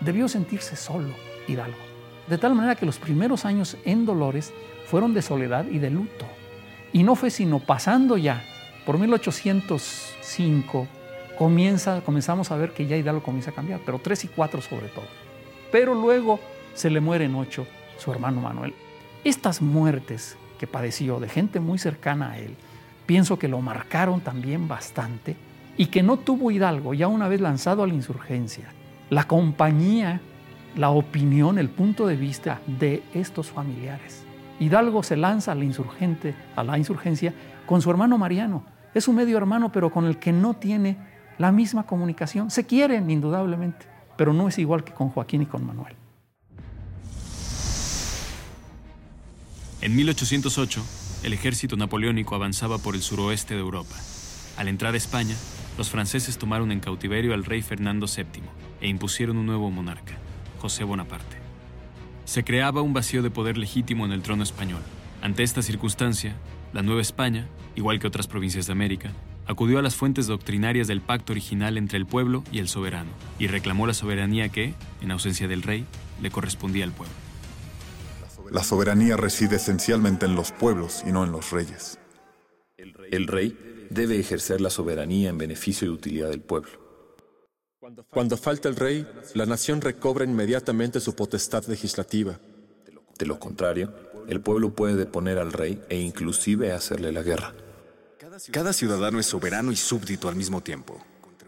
Debió 0.00 0.28
sentirse 0.28 0.76
solo, 0.76 1.14
Hidalgo. 1.46 1.78
De 2.26 2.36
tal 2.36 2.54
manera 2.54 2.74
que 2.74 2.84
los 2.84 2.98
primeros 2.98 3.46
años 3.46 3.78
en 3.86 4.04
Dolores 4.04 4.52
fueron 4.90 5.14
de 5.14 5.22
soledad 5.22 5.66
y 5.70 5.78
de 5.78 5.90
luto. 5.90 6.26
Y 6.92 7.02
no 7.02 7.14
fue 7.14 7.30
sino 7.30 7.60
pasando 7.60 8.16
ya 8.16 8.42
por 8.84 8.98
1805, 8.98 10.86
comienza, 11.38 12.00
comenzamos 12.00 12.50
a 12.50 12.56
ver 12.56 12.72
que 12.72 12.86
ya 12.86 12.96
Hidalgo 12.96 13.22
comienza 13.22 13.50
a 13.50 13.54
cambiar, 13.54 13.80
pero 13.84 13.98
tres 13.98 14.24
y 14.24 14.28
cuatro 14.28 14.60
sobre 14.62 14.88
todo 14.88 15.06
pero 15.70 15.94
luego 15.94 16.40
se 16.74 16.90
le 16.90 17.00
muere 17.00 17.24
en 17.26 17.34
ocho 17.34 17.66
su 17.98 18.12
hermano 18.12 18.40
Manuel. 18.40 18.74
Estas 19.24 19.60
muertes 19.60 20.36
que 20.58 20.66
padeció 20.66 21.20
de 21.20 21.28
gente 21.28 21.60
muy 21.60 21.78
cercana 21.78 22.32
a 22.32 22.38
él, 22.38 22.56
pienso 23.06 23.38
que 23.38 23.48
lo 23.48 23.60
marcaron 23.60 24.20
también 24.20 24.68
bastante 24.68 25.36
y 25.76 25.86
que 25.86 26.02
no 26.02 26.16
tuvo 26.16 26.50
Hidalgo, 26.50 26.94
ya 26.94 27.08
una 27.08 27.28
vez 27.28 27.40
lanzado 27.40 27.82
a 27.82 27.86
la 27.86 27.94
insurgencia, 27.94 28.72
la 29.10 29.24
compañía, 29.24 30.20
la 30.76 30.90
opinión, 30.90 31.58
el 31.58 31.68
punto 31.68 32.06
de 32.06 32.16
vista 32.16 32.60
de 32.66 33.02
estos 33.14 33.48
familiares. 33.48 34.24
Hidalgo 34.60 35.02
se 35.02 35.16
lanza 35.16 35.52
a 35.52 35.54
la 35.54 35.64
insurgencia 36.78 37.34
con 37.66 37.82
su 37.82 37.90
hermano 37.90 38.18
Mariano. 38.18 38.64
Es 38.94 39.08
un 39.08 39.16
medio 39.16 39.36
hermano, 39.36 39.70
pero 39.70 39.90
con 39.90 40.04
el 40.06 40.18
que 40.18 40.32
no 40.32 40.54
tiene 40.54 40.96
la 41.38 41.52
misma 41.52 41.84
comunicación. 41.84 42.50
Se 42.50 42.66
quieren, 42.66 43.10
indudablemente 43.10 43.98
pero 44.18 44.34
no 44.34 44.48
es 44.48 44.58
igual 44.58 44.82
que 44.82 44.92
con 44.92 45.08
Joaquín 45.10 45.42
y 45.42 45.46
con 45.46 45.64
Manuel. 45.64 45.94
En 49.80 49.94
1808, 49.94 50.84
el 51.22 51.32
ejército 51.32 51.76
napoleónico 51.76 52.34
avanzaba 52.34 52.78
por 52.78 52.96
el 52.96 53.02
suroeste 53.02 53.54
de 53.54 53.60
Europa. 53.60 53.94
Al 54.56 54.66
entrar 54.66 54.92
a 54.92 54.96
España, 54.96 55.36
los 55.78 55.88
franceses 55.88 56.36
tomaron 56.36 56.72
en 56.72 56.80
cautiverio 56.80 57.32
al 57.32 57.44
rey 57.44 57.62
Fernando 57.62 58.06
VII 58.06 58.42
e 58.80 58.88
impusieron 58.88 59.38
un 59.38 59.46
nuevo 59.46 59.70
monarca, 59.70 60.14
José 60.58 60.82
Bonaparte. 60.82 61.47
Se 62.28 62.44
creaba 62.44 62.82
un 62.82 62.92
vacío 62.92 63.22
de 63.22 63.30
poder 63.30 63.56
legítimo 63.56 64.04
en 64.04 64.12
el 64.12 64.20
trono 64.20 64.42
español. 64.42 64.82
Ante 65.22 65.42
esta 65.42 65.62
circunstancia, 65.62 66.36
la 66.74 66.82
Nueva 66.82 67.00
España, 67.00 67.48
igual 67.74 67.98
que 67.98 68.06
otras 68.06 68.26
provincias 68.26 68.66
de 68.66 68.72
América, 68.72 69.14
acudió 69.46 69.78
a 69.78 69.82
las 69.82 69.96
fuentes 69.96 70.26
doctrinarias 70.26 70.88
del 70.88 71.00
pacto 71.00 71.32
original 71.32 71.78
entre 71.78 71.96
el 71.96 72.04
pueblo 72.04 72.44
y 72.52 72.58
el 72.58 72.68
soberano, 72.68 73.08
y 73.38 73.46
reclamó 73.46 73.86
la 73.86 73.94
soberanía 73.94 74.50
que, 74.50 74.74
en 75.00 75.10
ausencia 75.10 75.48
del 75.48 75.62
rey, 75.62 75.86
le 76.20 76.30
correspondía 76.30 76.84
al 76.84 76.92
pueblo. 76.92 77.14
la 78.50 78.62
soberanía 78.62 79.16
reside 79.16 79.56
esencialmente 79.56 80.26
en 80.26 80.34
los 80.34 80.52
pueblos 80.52 81.04
y 81.06 81.12
no 81.12 81.24
en 81.24 81.32
los 81.32 81.50
reyes. 81.50 81.98
El 82.76 83.26
rey 83.26 83.88
debe 83.88 84.20
ejercer 84.20 84.60
la 84.60 84.68
soberanía 84.68 85.30
en 85.30 85.38
beneficio 85.38 85.88
y 85.88 85.92
utilidad 85.92 86.28
del 86.28 86.42
pueblo. 86.42 86.87
Cuando 88.10 88.36
falta 88.36 88.68
el 88.68 88.76
rey, 88.76 89.06
la 89.34 89.46
nación 89.46 89.80
recobra 89.80 90.24
inmediatamente 90.24 91.00
su 91.00 91.14
potestad 91.14 91.64
legislativa. 91.66 92.38
De 93.18 93.26
lo 93.26 93.38
contrario, 93.38 93.92
el 94.28 94.40
pueblo 94.40 94.74
puede 94.74 94.94
deponer 94.96 95.38
al 95.38 95.52
rey 95.52 95.82
e 95.88 95.96
inclusive 95.96 96.72
hacerle 96.72 97.12
la 97.12 97.22
guerra. 97.22 97.54
Cada 98.52 98.72
ciudadano 98.72 99.18
es 99.18 99.26
soberano 99.26 99.72
y 99.72 99.76
súbdito 99.76 100.28
al 100.28 100.36
mismo 100.36 100.60
tiempo. 100.60 101.02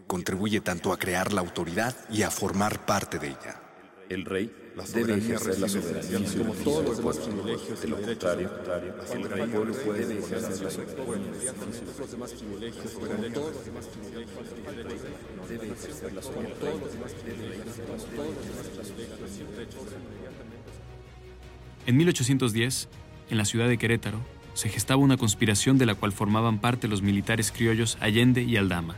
Contribuye 0.07 0.59
tanto 0.59 0.91
a 0.91 0.99
crear 0.99 1.31
la 1.31 1.41
autoridad 1.41 1.95
y 2.09 2.23
a 2.23 2.31
formar 2.31 2.85
parte 2.85 3.17
de 3.17 3.27
ella. 3.27 3.61
El 4.09 4.25
rey 4.25 4.53
debe 4.93 5.17
ejercer 5.17 5.59
la 5.59 5.67
soberanía 5.67 6.19
como 6.37 6.53
todos 6.53 6.85
los 6.85 6.97
demás 6.97 7.17
privilegios. 7.17 7.81
De 7.81 7.87
lo 7.87 7.95
contrario, 7.97 8.49
el 9.13 9.49
pueblo 9.49 9.73
puede 9.73 10.17
ejercer 10.17 10.61
la 10.61 10.71
soberanía. 10.71 11.53
privilegios 12.39 12.91
como 12.93 13.07
todos 13.33 13.55
los 13.55 13.65
demás 13.65 13.85
privilegios. 13.85 15.49
Debe 15.49 15.67
ejercer 15.67 16.13
la 16.13 16.21
soberanía. 16.21 16.55
todos 16.55 16.81
los 16.81 16.93
demás 16.93 17.11
En 21.85 21.97
1810, 21.97 22.89
en 23.29 23.37
la 23.37 23.45
ciudad 23.45 23.67
de 23.67 23.77
Querétaro, 23.77 24.19
se 24.53 24.69
gestaba 24.69 25.01
una 25.01 25.17
conspiración 25.17 25.77
de 25.77 25.85
la 25.85 25.95
cual 25.95 26.11
formaban 26.11 26.59
parte 26.59 26.87
los 26.87 27.01
militares 27.01 27.51
criollos 27.51 27.97
Allende 27.99 28.43
y 28.43 28.57
Aldama. 28.57 28.95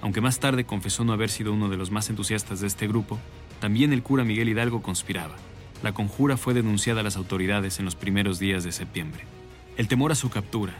Aunque 0.00 0.20
más 0.20 0.40
tarde 0.40 0.64
confesó 0.64 1.04
no 1.04 1.12
haber 1.12 1.30
sido 1.30 1.52
uno 1.52 1.68
de 1.68 1.76
los 1.76 1.90
más 1.90 2.10
entusiastas 2.10 2.60
de 2.60 2.66
este 2.66 2.86
grupo, 2.86 3.18
también 3.66 3.92
el 3.92 4.04
cura 4.04 4.22
Miguel 4.22 4.48
Hidalgo 4.48 4.80
conspiraba. 4.80 5.34
La 5.82 5.92
conjura 5.92 6.36
fue 6.36 6.54
denunciada 6.54 7.00
a 7.00 7.02
las 7.02 7.16
autoridades 7.16 7.80
en 7.80 7.84
los 7.84 7.96
primeros 7.96 8.38
días 8.38 8.62
de 8.62 8.70
septiembre. 8.70 9.24
El 9.76 9.88
temor 9.88 10.12
a 10.12 10.14
su 10.14 10.30
captura, 10.30 10.74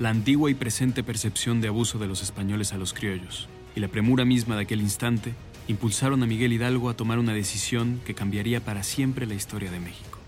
la 0.00 0.10
antigua 0.10 0.50
y 0.50 0.54
presente 0.54 1.04
percepción 1.04 1.60
de 1.60 1.68
abuso 1.68 2.00
de 2.00 2.08
los 2.08 2.20
españoles 2.20 2.72
a 2.72 2.78
los 2.78 2.94
criollos 2.94 3.48
y 3.76 3.80
la 3.80 3.86
premura 3.86 4.24
misma 4.24 4.56
de 4.56 4.62
aquel 4.62 4.80
instante 4.80 5.34
impulsaron 5.68 6.20
a 6.24 6.26
Miguel 6.26 6.52
Hidalgo 6.52 6.90
a 6.90 6.96
tomar 6.96 7.20
una 7.20 7.32
decisión 7.32 8.00
que 8.04 8.14
cambiaría 8.14 8.58
para 8.58 8.82
siempre 8.82 9.24
la 9.24 9.34
historia 9.34 9.70
de 9.70 9.78
México. 9.78 10.21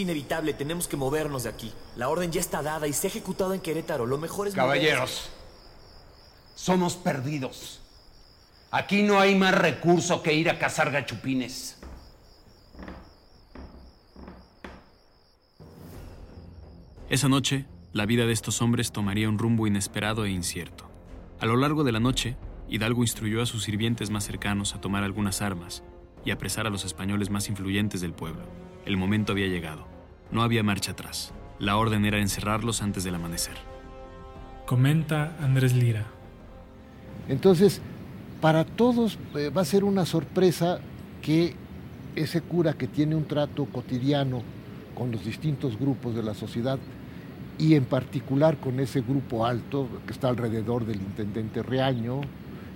Inevitable, 0.00 0.54
tenemos 0.54 0.88
que 0.88 0.96
movernos 0.96 1.44
de 1.44 1.50
aquí. 1.50 1.72
La 1.96 2.08
orden 2.08 2.32
ya 2.32 2.40
está 2.40 2.62
dada 2.62 2.88
y 2.88 2.92
se 2.92 3.06
ha 3.06 3.10
ejecutado 3.10 3.54
en 3.54 3.60
Querétaro. 3.60 4.06
Lo 4.06 4.18
mejor 4.18 4.48
es... 4.48 4.54
Caballeros, 4.54 5.30
somos 6.54 6.94
perdidos. 6.94 7.80
Aquí 8.70 9.02
no 9.02 9.18
hay 9.18 9.34
más 9.34 9.54
recurso 9.54 10.22
que 10.22 10.32
ir 10.32 10.48
a 10.48 10.58
cazar 10.58 10.90
gachupines. 10.90 11.76
Esa 17.08 17.28
noche, 17.28 17.66
la 17.92 18.06
vida 18.06 18.24
de 18.24 18.32
estos 18.32 18.62
hombres 18.62 18.92
tomaría 18.92 19.28
un 19.28 19.38
rumbo 19.38 19.66
inesperado 19.66 20.24
e 20.24 20.30
incierto. 20.30 20.88
A 21.40 21.46
lo 21.46 21.56
largo 21.56 21.82
de 21.82 21.90
la 21.90 21.98
noche, 21.98 22.36
Hidalgo 22.68 23.02
instruyó 23.02 23.42
a 23.42 23.46
sus 23.46 23.64
sirvientes 23.64 24.10
más 24.10 24.24
cercanos 24.24 24.76
a 24.76 24.80
tomar 24.80 25.02
algunas 25.02 25.42
armas 25.42 25.82
y 26.24 26.30
apresar 26.30 26.68
a 26.68 26.70
los 26.70 26.84
españoles 26.84 27.28
más 27.28 27.48
influyentes 27.48 28.00
del 28.00 28.12
pueblo. 28.12 28.42
El 28.86 28.96
momento 28.96 29.32
había 29.32 29.48
llegado. 29.48 29.89
No 30.32 30.42
había 30.42 30.62
marcha 30.62 30.92
atrás. 30.92 31.32
La 31.58 31.76
orden 31.76 32.04
era 32.04 32.18
encerrarlos 32.18 32.82
antes 32.82 33.04
del 33.04 33.14
amanecer. 33.14 33.56
Comenta 34.66 35.36
Andrés 35.40 35.74
Lira. 35.74 36.06
Entonces, 37.28 37.80
para 38.40 38.64
todos 38.64 39.18
eh, 39.34 39.50
va 39.50 39.62
a 39.62 39.64
ser 39.64 39.84
una 39.84 40.06
sorpresa 40.06 40.80
que 41.20 41.54
ese 42.16 42.40
cura 42.40 42.74
que 42.74 42.86
tiene 42.86 43.14
un 43.14 43.26
trato 43.26 43.66
cotidiano 43.66 44.42
con 44.94 45.10
los 45.10 45.24
distintos 45.24 45.78
grupos 45.78 46.14
de 46.14 46.22
la 46.22 46.34
sociedad 46.34 46.78
y 47.58 47.74
en 47.74 47.84
particular 47.84 48.56
con 48.56 48.80
ese 48.80 49.02
grupo 49.02 49.44
alto 49.44 49.88
que 50.06 50.12
está 50.12 50.28
alrededor 50.28 50.86
del 50.86 50.96
intendente 50.96 51.62
Reaño, 51.62 52.22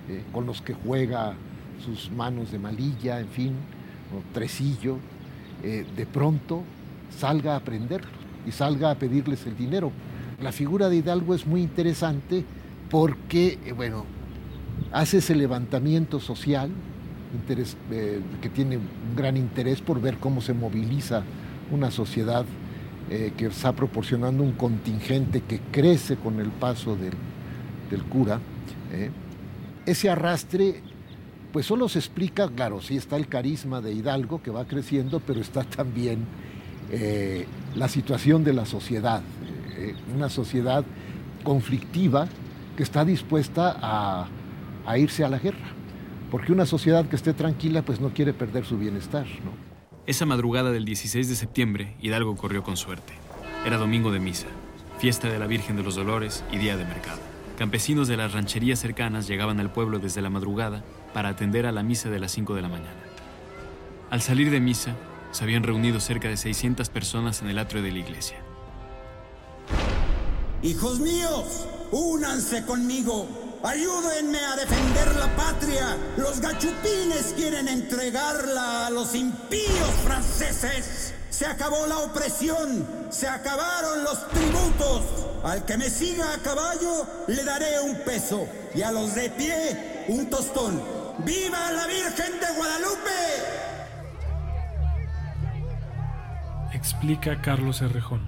eh, 0.09 0.23
con 0.31 0.45
los 0.45 0.61
que 0.61 0.73
juega 0.73 1.33
sus 1.83 2.11
manos 2.11 2.51
de 2.51 2.59
malilla, 2.59 3.19
en 3.19 3.27
fin, 3.29 3.53
o 4.15 4.33
tresillo, 4.33 4.97
eh, 5.63 5.85
de 5.95 6.05
pronto 6.05 6.61
salga 7.09 7.53
a 7.53 7.57
aprenderlo 7.57 8.11
y 8.45 8.51
salga 8.51 8.91
a 8.91 8.95
pedirles 8.95 9.45
el 9.45 9.57
dinero. 9.57 9.91
La 10.41 10.51
figura 10.51 10.89
de 10.89 10.97
Hidalgo 10.97 11.33
es 11.33 11.45
muy 11.45 11.61
interesante 11.61 12.43
porque, 12.89 13.59
eh, 13.65 13.71
bueno, 13.73 14.05
hace 14.91 15.17
ese 15.17 15.35
levantamiento 15.35 16.19
social 16.19 16.69
eh, 17.91 18.21
que 18.41 18.49
tiene 18.49 18.77
un 18.77 19.15
gran 19.15 19.37
interés 19.37 19.81
por 19.81 20.01
ver 20.01 20.17
cómo 20.17 20.41
se 20.41 20.53
moviliza 20.53 21.23
una 21.71 21.91
sociedad 21.91 22.45
que 23.07 23.45
está 23.45 23.71
proporcionando 23.71 24.41
un 24.41 24.53
contingente 24.53 25.41
que 25.41 25.59
crece 25.71 26.15
con 26.15 26.39
el 26.39 26.49
paso 26.49 26.95
del, 26.95 27.13
del 27.91 28.03
cura. 28.03 28.39
ese 29.85 30.09
arrastre 30.09 30.81
pues 31.55 31.67
solo 31.67 31.87
se 31.87 31.99
explica, 31.99 32.49
claro, 32.49 32.81
sí 32.81 32.97
está 32.97 33.15
el 33.15 33.29
carisma 33.29 33.79
de 33.79 33.93
Hidalgo 33.93 34.43
que 34.43 34.51
va 34.51 34.65
creciendo, 34.65 35.21
pero 35.21 35.39
está 35.39 35.63
también 35.63 36.25
eh, 36.97 37.45
la 37.75 37.89
situación 37.89 38.45
de 38.45 38.53
la 38.53 38.65
sociedad, 38.65 39.21
eh, 39.77 39.95
una 40.15 40.29
sociedad 40.29 40.85
conflictiva 41.43 42.27
que 42.77 42.83
está 42.83 43.03
dispuesta 43.03 43.75
a, 43.81 44.27
a, 44.85 44.97
irse 44.97 45.25
a 45.25 45.29
la 45.29 45.39
guerra, 45.39 45.67
porque 46.31 46.53
una 46.53 46.65
sociedad 46.65 47.05
que 47.07 47.17
esté 47.17 47.33
tranquila 47.33 47.81
pues 47.81 47.99
no 47.99 48.09
quiere 48.11 48.31
perder 48.31 48.65
su 48.65 48.77
bienestar. 48.77 49.25
¿no? 49.43 49.51
Esa 50.07 50.25
madrugada 50.25 50.71
del 50.71 50.85
16 50.85 51.27
de 51.27 51.35
septiembre, 51.35 51.95
Hidalgo 52.01 52.37
corrió 52.37 52.63
con 52.63 52.77
suerte. 52.77 53.13
Era 53.65 53.77
domingo 53.77 54.11
de 54.11 54.19
misa, 54.19 54.47
fiesta 54.97 55.29
de 55.29 55.37
la 55.37 55.47
Virgen 55.47 55.75
de 55.75 55.83
los 55.83 55.95
Dolores 55.95 56.45
y 56.51 56.57
día 56.57 56.77
de 56.77 56.85
mercado. 56.85 57.19
Campesinos 57.57 58.07
de 58.07 58.15
las 58.15 58.31
rancherías 58.31 58.79
cercanas 58.79 59.27
llegaban 59.27 59.59
al 59.59 59.71
pueblo 59.71 59.99
desde 59.99 60.21
la 60.21 60.29
madrugada 60.29 60.81
para 61.13 61.27
atender 61.27 61.65
a 61.65 61.73
la 61.73 61.83
misa 61.83 62.09
de 62.09 62.19
las 62.19 62.31
5 62.31 62.55
de 62.55 62.61
la 62.61 62.69
mañana. 62.69 63.01
Al 64.09 64.21
salir 64.21 64.49
de 64.49 64.61
misa, 64.61 64.95
se 65.35 65.43
habían 65.43 65.63
reunido 65.63 65.99
cerca 65.99 66.29
de 66.29 66.37
600 66.37 66.87
personas 66.89 67.41
en 67.41 67.49
el 67.49 67.59
atrio 67.59 67.83
de 67.83 67.91
la 67.91 67.99
iglesia. 67.99 68.37
Hijos 70.61 70.99
míos, 70.99 71.67
únanse 71.91 72.65
conmigo. 72.65 73.27
Ayúdenme 73.61 74.39
a 74.39 74.55
defender 74.55 75.15
la 75.15 75.35
patria. 75.35 75.97
Los 76.15 76.39
gachupines 76.39 77.33
quieren 77.35 77.67
entregarla 77.67 78.87
a 78.87 78.89
los 78.89 79.13
impíos 79.13 79.91
franceses. 80.05 81.13
Se 81.29 81.45
acabó 81.45 81.85
la 81.85 81.97
opresión, 81.97 82.87
se 83.09 83.27
acabaron 83.27 84.05
los 84.05 84.29
tributos. 84.29 85.03
Al 85.43 85.65
que 85.65 85.77
me 85.77 85.89
siga 85.89 86.33
a 86.33 86.37
caballo 86.37 87.05
le 87.27 87.43
daré 87.43 87.81
un 87.81 87.95
peso 88.05 88.47
y 88.73 88.83
a 88.83 88.91
los 88.91 89.13
de 89.13 89.29
pie 89.31 90.05
un 90.07 90.29
tostón. 90.29 90.81
¡Viva 91.19 91.71
la 91.71 91.87
Virgen 91.87 92.39
de 92.39 92.57
Guadalupe! 92.57 93.24
Explica 96.85 97.41
Carlos 97.41 97.81
Herrejón. 97.81 98.21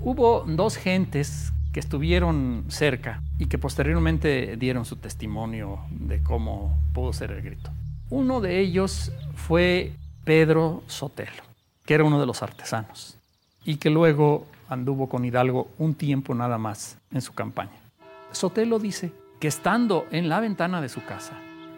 Hubo 0.00 0.44
dos 0.46 0.78
gentes 0.78 1.52
que 1.74 1.80
estuvieron 1.80 2.64
cerca 2.68 3.22
y 3.38 3.48
que 3.48 3.58
posteriormente 3.58 4.56
dieron 4.56 4.86
su 4.86 4.96
testimonio 4.96 5.78
de 5.90 6.22
cómo 6.22 6.78
pudo 6.94 7.12
ser 7.12 7.32
el 7.32 7.42
grito. 7.42 7.70
Uno 8.08 8.40
de 8.40 8.60
ellos 8.60 9.12
fue 9.34 9.92
Pedro 10.24 10.82
Sotelo, 10.86 11.42
que 11.84 11.92
era 11.92 12.04
uno 12.04 12.18
de 12.18 12.24
los 12.24 12.42
artesanos 12.42 13.18
y 13.62 13.76
que 13.76 13.90
luego 13.90 14.46
anduvo 14.70 15.10
con 15.10 15.26
Hidalgo 15.26 15.68
un 15.76 15.94
tiempo 15.94 16.34
nada 16.34 16.56
más 16.56 16.96
en 17.12 17.20
su 17.20 17.34
campaña. 17.34 17.78
Sotelo 18.32 18.78
dice 18.78 19.12
que 19.38 19.48
estando 19.48 20.06
en 20.12 20.30
la 20.30 20.40
ventana 20.40 20.80
de 20.80 20.88
su 20.88 21.04
casa, 21.04 21.34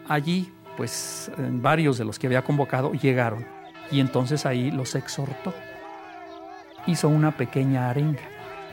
allí, 0.07 0.49
pues 0.77 1.29
varios 1.37 1.97
de 1.97 2.05
los 2.05 2.17
que 2.19 2.27
había 2.27 2.41
convocado 2.41 2.93
llegaron 2.93 3.45
y 3.91 3.99
entonces 3.99 4.45
ahí 4.45 4.71
los 4.71 4.95
exhortó. 4.95 5.53
Hizo 6.87 7.09
una 7.09 7.31
pequeña 7.31 7.89
arenga 7.89 8.21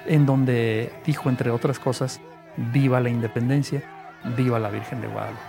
en 0.06 0.24
donde 0.24 0.92
dijo, 1.04 1.28
entre 1.28 1.50
otras 1.50 1.78
cosas, 1.78 2.20
viva 2.56 3.00
la 3.00 3.10
independencia, 3.10 3.82
viva 4.36 4.58
la 4.58 4.70
Virgen 4.70 5.00
de 5.00 5.08
Guadalupe. 5.08 5.42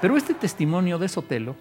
Pero 0.00 0.16
este 0.16 0.34
testimonio 0.34 0.98
de 0.98 1.08
Sotelo, 1.08 1.54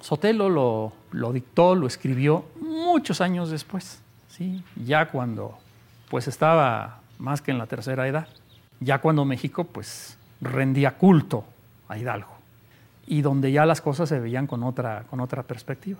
Sotelo 0.00 0.48
lo, 0.48 0.92
lo 1.12 1.32
dictó, 1.32 1.74
lo 1.74 1.86
escribió 1.86 2.46
muchos 2.60 3.20
años 3.20 3.50
después, 3.50 4.00
¿sí? 4.28 4.62
ya 4.76 5.08
cuando 5.08 5.58
pues 6.08 6.28
estaba 6.28 7.00
más 7.18 7.42
que 7.42 7.50
en 7.50 7.58
la 7.58 7.66
tercera 7.66 8.06
edad, 8.08 8.28
ya 8.80 9.00
cuando 9.00 9.24
México 9.24 9.64
pues 9.64 10.16
rendía 10.40 10.96
culto 10.96 11.44
a 11.88 11.98
Hidalgo 11.98 12.36
y 13.06 13.22
donde 13.22 13.52
ya 13.52 13.66
las 13.66 13.80
cosas 13.80 14.08
se 14.08 14.20
veían 14.20 14.46
con 14.46 14.62
otra, 14.62 15.04
con 15.08 15.20
otra 15.20 15.42
perspectiva. 15.42 15.98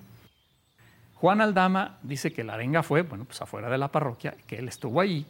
Juan 1.17 1.41
Aldama 1.41 1.99
dice 2.03 2.33
que 2.33 2.45
la 2.45 2.55
arenga 2.55 2.83
fue, 2.83 3.03
bueno, 3.03 3.25
pues 3.25 3.41
afuera 3.41 3.71
de 3.71 3.79
la 3.79 3.89
parroquia, 3.89 4.35
que 4.47 4.57
él 4.57 4.69
estuvo 4.69 5.01
allí, 5.01 5.25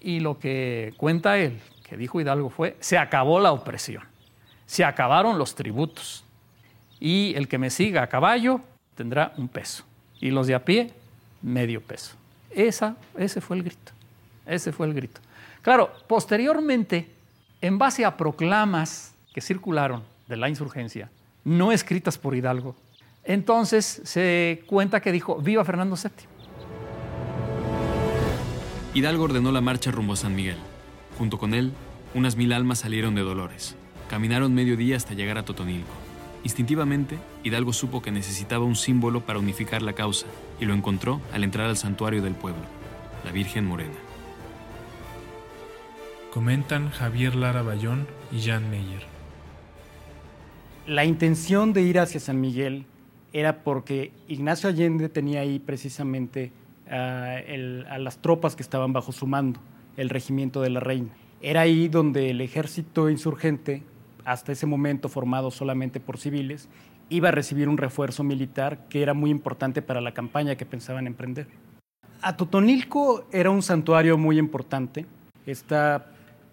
y 0.00 0.20
lo 0.20 0.38
que 0.38 0.94
cuenta 0.96 1.38
él, 1.38 1.60
que 1.88 1.96
dijo 1.96 2.20
Hidalgo, 2.20 2.50
fue, 2.50 2.76
se 2.80 2.98
acabó 2.98 3.38
la 3.38 3.52
opresión, 3.52 4.02
se 4.66 4.84
acabaron 4.84 5.38
los 5.38 5.54
tributos, 5.54 6.24
y 6.98 7.34
el 7.36 7.46
que 7.46 7.58
me 7.58 7.70
siga 7.70 8.02
a 8.02 8.08
caballo 8.08 8.60
tendrá 8.96 9.32
un 9.36 9.46
peso, 9.48 9.84
y 10.20 10.30
los 10.30 10.48
de 10.48 10.56
a 10.56 10.64
pie, 10.64 10.92
medio 11.40 11.80
peso. 11.80 12.16
Esa, 12.50 12.96
ese 13.16 13.40
fue 13.40 13.56
el 13.56 13.62
grito, 13.62 13.92
ese 14.44 14.72
fue 14.72 14.88
el 14.88 14.94
grito. 14.94 15.20
Claro, 15.62 15.92
posteriormente, 16.08 17.08
en 17.60 17.78
base 17.78 18.04
a 18.04 18.16
proclamas 18.16 19.14
que 19.32 19.40
circularon 19.40 20.02
de 20.26 20.36
la 20.36 20.48
insurgencia, 20.48 21.10
no 21.44 21.70
escritas 21.70 22.18
por 22.18 22.34
Hidalgo, 22.34 22.74
entonces 23.24 24.02
se 24.04 24.62
cuenta 24.66 25.00
que 25.00 25.12
dijo, 25.12 25.36
viva 25.36 25.64
Fernando 25.64 25.96
VII. 25.96 26.10
Hidalgo 28.94 29.24
ordenó 29.24 29.52
la 29.52 29.60
marcha 29.60 29.90
rumbo 29.90 30.12
a 30.12 30.16
San 30.16 30.34
Miguel. 30.34 30.58
Junto 31.18 31.38
con 31.38 31.54
él, 31.54 31.72
unas 32.14 32.36
mil 32.36 32.52
almas 32.52 32.80
salieron 32.80 33.14
de 33.14 33.22
Dolores. 33.22 33.76
Caminaron 34.10 34.54
medio 34.54 34.76
día 34.76 34.96
hasta 34.96 35.14
llegar 35.14 35.38
a 35.38 35.44
Totonilco. 35.44 35.92
Instintivamente, 36.44 37.18
Hidalgo 37.44 37.72
supo 37.72 38.02
que 38.02 38.10
necesitaba 38.10 38.64
un 38.64 38.76
símbolo 38.76 39.24
para 39.24 39.38
unificar 39.38 39.80
la 39.80 39.92
causa 39.92 40.26
y 40.60 40.64
lo 40.64 40.74
encontró 40.74 41.20
al 41.32 41.44
entrar 41.44 41.68
al 41.68 41.76
santuario 41.76 42.20
del 42.20 42.34
pueblo, 42.34 42.62
la 43.24 43.30
Virgen 43.30 43.64
Morena. 43.64 43.94
Comentan 46.32 46.90
Javier 46.90 47.36
Lara 47.36 47.62
Bayón 47.62 48.06
y 48.32 48.42
Jan 48.42 48.68
Meyer. 48.70 49.06
La 50.86 51.04
intención 51.04 51.72
de 51.72 51.82
ir 51.82 52.00
hacia 52.00 52.18
San 52.18 52.40
Miguel 52.40 52.86
era 53.32 53.62
porque 53.64 54.12
Ignacio 54.28 54.68
Allende 54.68 55.08
tenía 55.08 55.40
ahí 55.40 55.58
precisamente 55.58 56.52
a, 56.90 57.38
el, 57.38 57.86
a 57.88 57.98
las 57.98 58.18
tropas 58.18 58.56
que 58.56 58.62
estaban 58.62 58.92
bajo 58.92 59.12
su 59.12 59.26
mando, 59.26 59.60
el 59.96 60.10
regimiento 60.10 60.60
de 60.60 60.70
la 60.70 60.80
reina. 60.80 61.10
Era 61.40 61.62
ahí 61.62 61.88
donde 61.88 62.30
el 62.30 62.40
ejército 62.40 63.10
insurgente, 63.10 63.82
hasta 64.24 64.52
ese 64.52 64.66
momento 64.66 65.08
formado 65.08 65.50
solamente 65.50 65.98
por 65.98 66.18
civiles, 66.18 66.68
iba 67.08 67.28
a 67.28 67.32
recibir 67.32 67.68
un 67.68 67.78
refuerzo 67.78 68.22
militar 68.22 68.86
que 68.88 69.02
era 69.02 69.14
muy 69.14 69.30
importante 69.30 69.82
para 69.82 70.00
la 70.00 70.12
campaña 70.12 70.56
que 70.56 70.64
pensaban 70.64 71.06
emprender. 71.06 71.46
Atotonilco 72.22 73.26
era 73.32 73.50
un 73.50 73.62
santuario 73.62 74.16
muy 74.16 74.38
importante, 74.38 75.06
está 75.44 76.06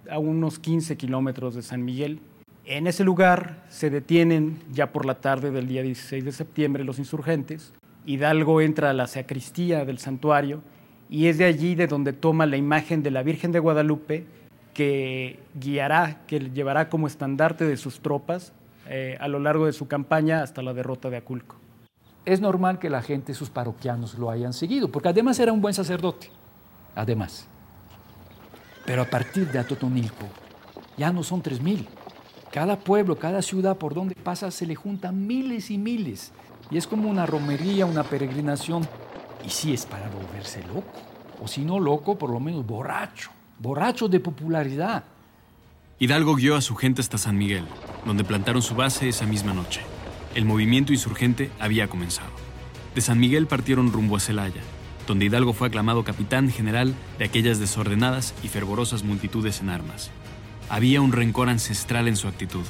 a 0.10 0.18
unos 0.18 0.58
15 0.58 0.98
kilómetros 0.98 1.54
de 1.54 1.62
San 1.62 1.86
Miguel, 1.86 2.20
en 2.70 2.86
ese 2.86 3.04
lugar 3.04 3.64
se 3.68 3.90
detienen 3.90 4.60
ya 4.72 4.92
por 4.92 5.06
la 5.06 5.16
tarde 5.16 5.50
del 5.50 5.68
día 5.68 5.82
16 5.82 6.24
de 6.24 6.32
septiembre 6.32 6.84
los 6.84 7.00
insurgentes. 7.00 7.74
Hidalgo 8.06 8.62
entra 8.62 8.92
a 8.92 8.94
la 8.94 9.08
sacristía 9.08 9.86
del 9.86 9.98
santuario 9.98 10.62
y 11.10 11.28
es 11.28 11.40
de 11.40 11.46
allí 11.46 11.74
de 11.74 11.88
donde 11.88 12.14
toma 12.14 12.46
la 12.46 12.58
imagen 12.58 13.02
de 13.02 13.10
la 13.10 13.24
Virgen 13.24 13.52
de 13.52 13.58
Guadalupe 13.58 14.28
que 14.76 15.40
guiará, 15.60 16.22
que 16.28 16.40
llevará 16.40 16.90
como 16.90 17.08
estandarte 17.08 17.66
de 17.66 17.76
sus 17.76 18.02
tropas 18.02 18.54
eh, 18.88 19.18
a 19.20 19.28
lo 19.28 19.40
largo 19.40 19.66
de 19.66 19.74
su 19.74 19.88
campaña 19.88 20.44
hasta 20.44 20.62
la 20.62 20.76
derrota 20.76 21.10
de 21.10 21.18
Aculco. 21.18 21.56
Es 22.24 22.40
normal 22.40 22.78
que 22.78 22.92
la 22.92 23.02
gente, 23.02 23.34
sus 23.34 23.50
parroquianos, 23.50 24.20
lo 24.20 24.30
hayan 24.30 24.54
seguido, 24.54 24.92
porque 24.92 25.10
además 25.10 25.40
era 25.40 25.52
un 25.52 25.62
buen 25.62 25.74
sacerdote, 25.74 26.30
además. 26.94 27.48
Pero 28.86 29.02
a 29.02 29.06
partir 29.06 29.52
de 29.52 29.58
Atotonilco, 29.58 30.28
ya 30.98 31.12
no 31.12 31.24
son 31.24 31.42
tres 31.42 31.62
mil, 31.62 31.88
cada 32.52 32.80
pueblo, 32.80 33.18
cada 33.18 33.42
ciudad 33.42 33.78
por 33.78 33.94
donde 33.94 34.16
pasa 34.16 34.50
se 34.50 34.66
le 34.66 34.76
juntan 34.76 35.28
miles 35.28 35.70
y 35.70 35.78
miles. 35.78 36.32
Y 36.72 36.78
es 36.78 36.88
como 36.88 37.10
una 37.10 37.26
romería, 37.26 37.86
una 37.86 38.04
peregrinación. 38.04 38.88
Y 39.46 39.50
sí 39.50 39.74
es 39.74 39.86
para 39.86 40.10
volverse 40.10 40.64
loco. 40.64 41.00
O 41.42 41.48
si 41.48 41.62
no 41.62 41.80
loco, 41.80 42.18
por 42.18 42.32
lo 42.32 42.40
menos 42.40 42.66
borracho. 42.66 43.32
Borracho 43.60 44.08
de 44.08 44.20
popularidad. 44.20 45.04
Hidalgo 46.00 46.36
guió 46.36 46.56
a 46.56 46.62
su 46.62 46.76
gente 46.76 47.02
hasta 47.02 47.18
San 47.18 47.38
Miguel, 47.38 47.66
donde 48.06 48.24
plantaron 48.24 48.62
su 48.62 48.76
base 48.76 49.10
esa 49.10 49.26
misma 49.26 49.54
noche. 49.54 49.82
El 50.34 50.46
movimiento 50.46 50.94
insurgente 50.94 51.52
había 51.60 51.88
comenzado. 51.88 52.30
De 52.96 53.02
San 53.02 53.20
Miguel 53.20 53.48
partieron 53.48 53.92
rumbo 53.92 54.16
a 54.16 54.20
Celaya, 54.20 54.62
donde 55.08 55.26
Hidalgo 55.26 55.54
fue 55.54 55.68
aclamado 55.68 56.04
capitán 56.04 56.50
general 56.50 56.94
de 57.18 57.26
aquellas 57.26 57.60
desordenadas 57.60 58.34
y 58.44 58.48
fervorosas 58.48 59.04
multitudes 59.04 59.62
en 59.62 59.70
armas. 59.70 60.12
Había 60.72 61.02
un 61.02 61.12
rencor 61.12 61.50
ancestral 61.50 62.08
en 62.08 62.16
su 62.16 62.28
actitud, 62.28 62.64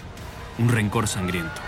un 0.58 0.70
rencor 0.70 1.08
sangriento. 1.08 1.62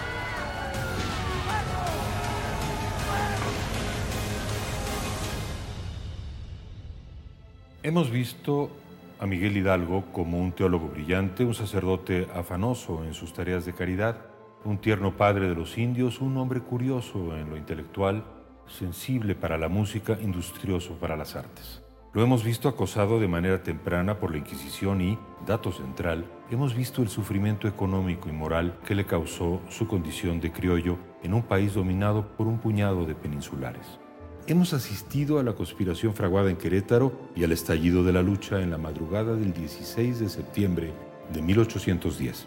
Hemos 7.84 8.10
visto 8.10 8.72
a 9.20 9.26
Miguel 9.26 9.58
Hidalgo 9.58 10.06
como 10.14 10.40
un 10.40 10.54
teólogo 10.54 10.88
brillante, 10.88 11.44
un 11.44 11.54
sacerdote 11.54 12.30
afanoso 12.34 13.04
en 13.04 13.14
sus 13.14 13.34
tareas 13.34 13.66
de 13.66 13.74
caridad, 13.74 14.16
un 14.64 14.78
tierno 14.78 15.18
padre 15.18 15.50
de 15.50 15.56
los 15.56 15.78
indios, 15.78 16.22
un 16.22 16.38
hombre 16.38 16.62
curioso 16.62 17.36
en 17.36 17.50
lo 17.50 17.58
intelectual, 17.58 18.24
sensible 18.68 19.36
para 19.36 19.58
la 19.58 19.68
música, 19.68 20.18
industrioso 20.22 20.94
para 20.94 21.18
las 21.18 21.36
artes. 21.36 21.82
Lo 22.14 22.22
hemos 22.22 22.44
visto 22.44 22.68
acosado 22.68 23.22
de 23.22 23.30
manera 23.30 23.64
temprana 23.64 24.20
por 24.20 24.32
la 24.32 24.38
Inquisición 24.38 25.00
y, 25.00 25.18
dato 25.48 25.72
central, 25.72 26.26
hemos 26.50 26.76
visto 26.76 27.02
el 27.02 27.08
sufrimiento 27.08 27.70
económico 27.70 28.28
y 28.28 28.34
moral 28.34 28.78
que 28.86 28.96
le 28.96 29.06
causó 29.06 29.62
su 29.70 29.88
condición 29.88 30.42
de 30.42 30.52
criollo 30.52 30.98
en 31.24 31.34
un 31.34 31.42
país 31.42 31.74
dominado 31.74 32.28
por 32.36 32.48
un 32.48 32.60
puñado 32.60 33.06
de 33.06 33.16
peninsulares. 33.16 33.98
Hemos 34.46 34.74
asistido 34.74 35.40
a 35.40 35.44
la 35.44 35.54
conspiración 35.54 36.14
fraguada 36.14 36.50
en 36.50 36.58
Querétaro 36.58 37.14
y 37.34 37.46
al 37.46 37.54
estallido 37.54 38.04
de 38.04 38.12
la 38.12 38.22
lucha 38.22 38.62
en 38.62 38.72
la 38.72 38.78
madrugada 38.78 39.34
del 39.36 39.54
16 39.54 40.20
de 40.20 40.28
septiembre 40.28 40.92
de 41.32 41.42
1810. 41.42 42.46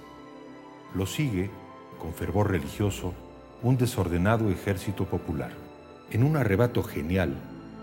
Lo 0.94 1.07
sigue, 1.07 1.50
con 1.98 2.12
fervor 2.12 2.50
religioso, 2.50 3.14
un 3.62 3.79
desordenado 3.79 4.50
ejército 4.50 5.07
popular. 5.07 5.53
En 6.11 6.22
un 6.22 6.37
arrebato 6.37 6.83
genial, 6.83 7.35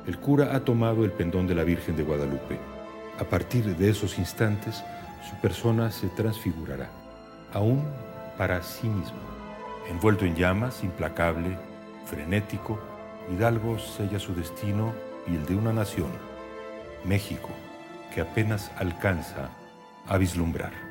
el 0.07 0.17
cura 0.17 0.55
ha 0.55 0.61
tomado 0.61 1.05
el 1.05 1.11
pendón 1.11 1.47
de 1.47 1.55
la 1.55 1.63
Virgen 1.63 1.95
de 1.95 2.03
Guadalupe. 2.03 2.59
A 3.19 3.23
partir 3.23 3.75
de 3.75 3.89
esos 3.89 4.17
instantes, 4.17 4.83
su 5.29 5.35
persona 5.41 5.91
se 5.91 6.07
transfigurará, 6.09 6.89
aún 7.53 7.83
para 8.37 8.63
sí 8.63 8.87
mismo. 8.87 9.19
Envuelto 9.89 10.25
en 10.25 10.35
llamas, 10.35 10.83
implacable, 10.83 11.57
frenético, 12.05 12.79
Hidalgo 13.31 13.77
sella 13.77 14.19
su 14.19 14.33
destino 14.33 14.93
y 15.27 15.35
el 15.35 15.45
de 15.45 15.55
una 15.55 15.71
nación, 15.71 16.09
México, 17.05 17.49
que 18.13 18.21
apenas 18.21 18.71
alcanza 18.77 19.49
a 20.07 20.17
vislumbrar. 20.17 20.90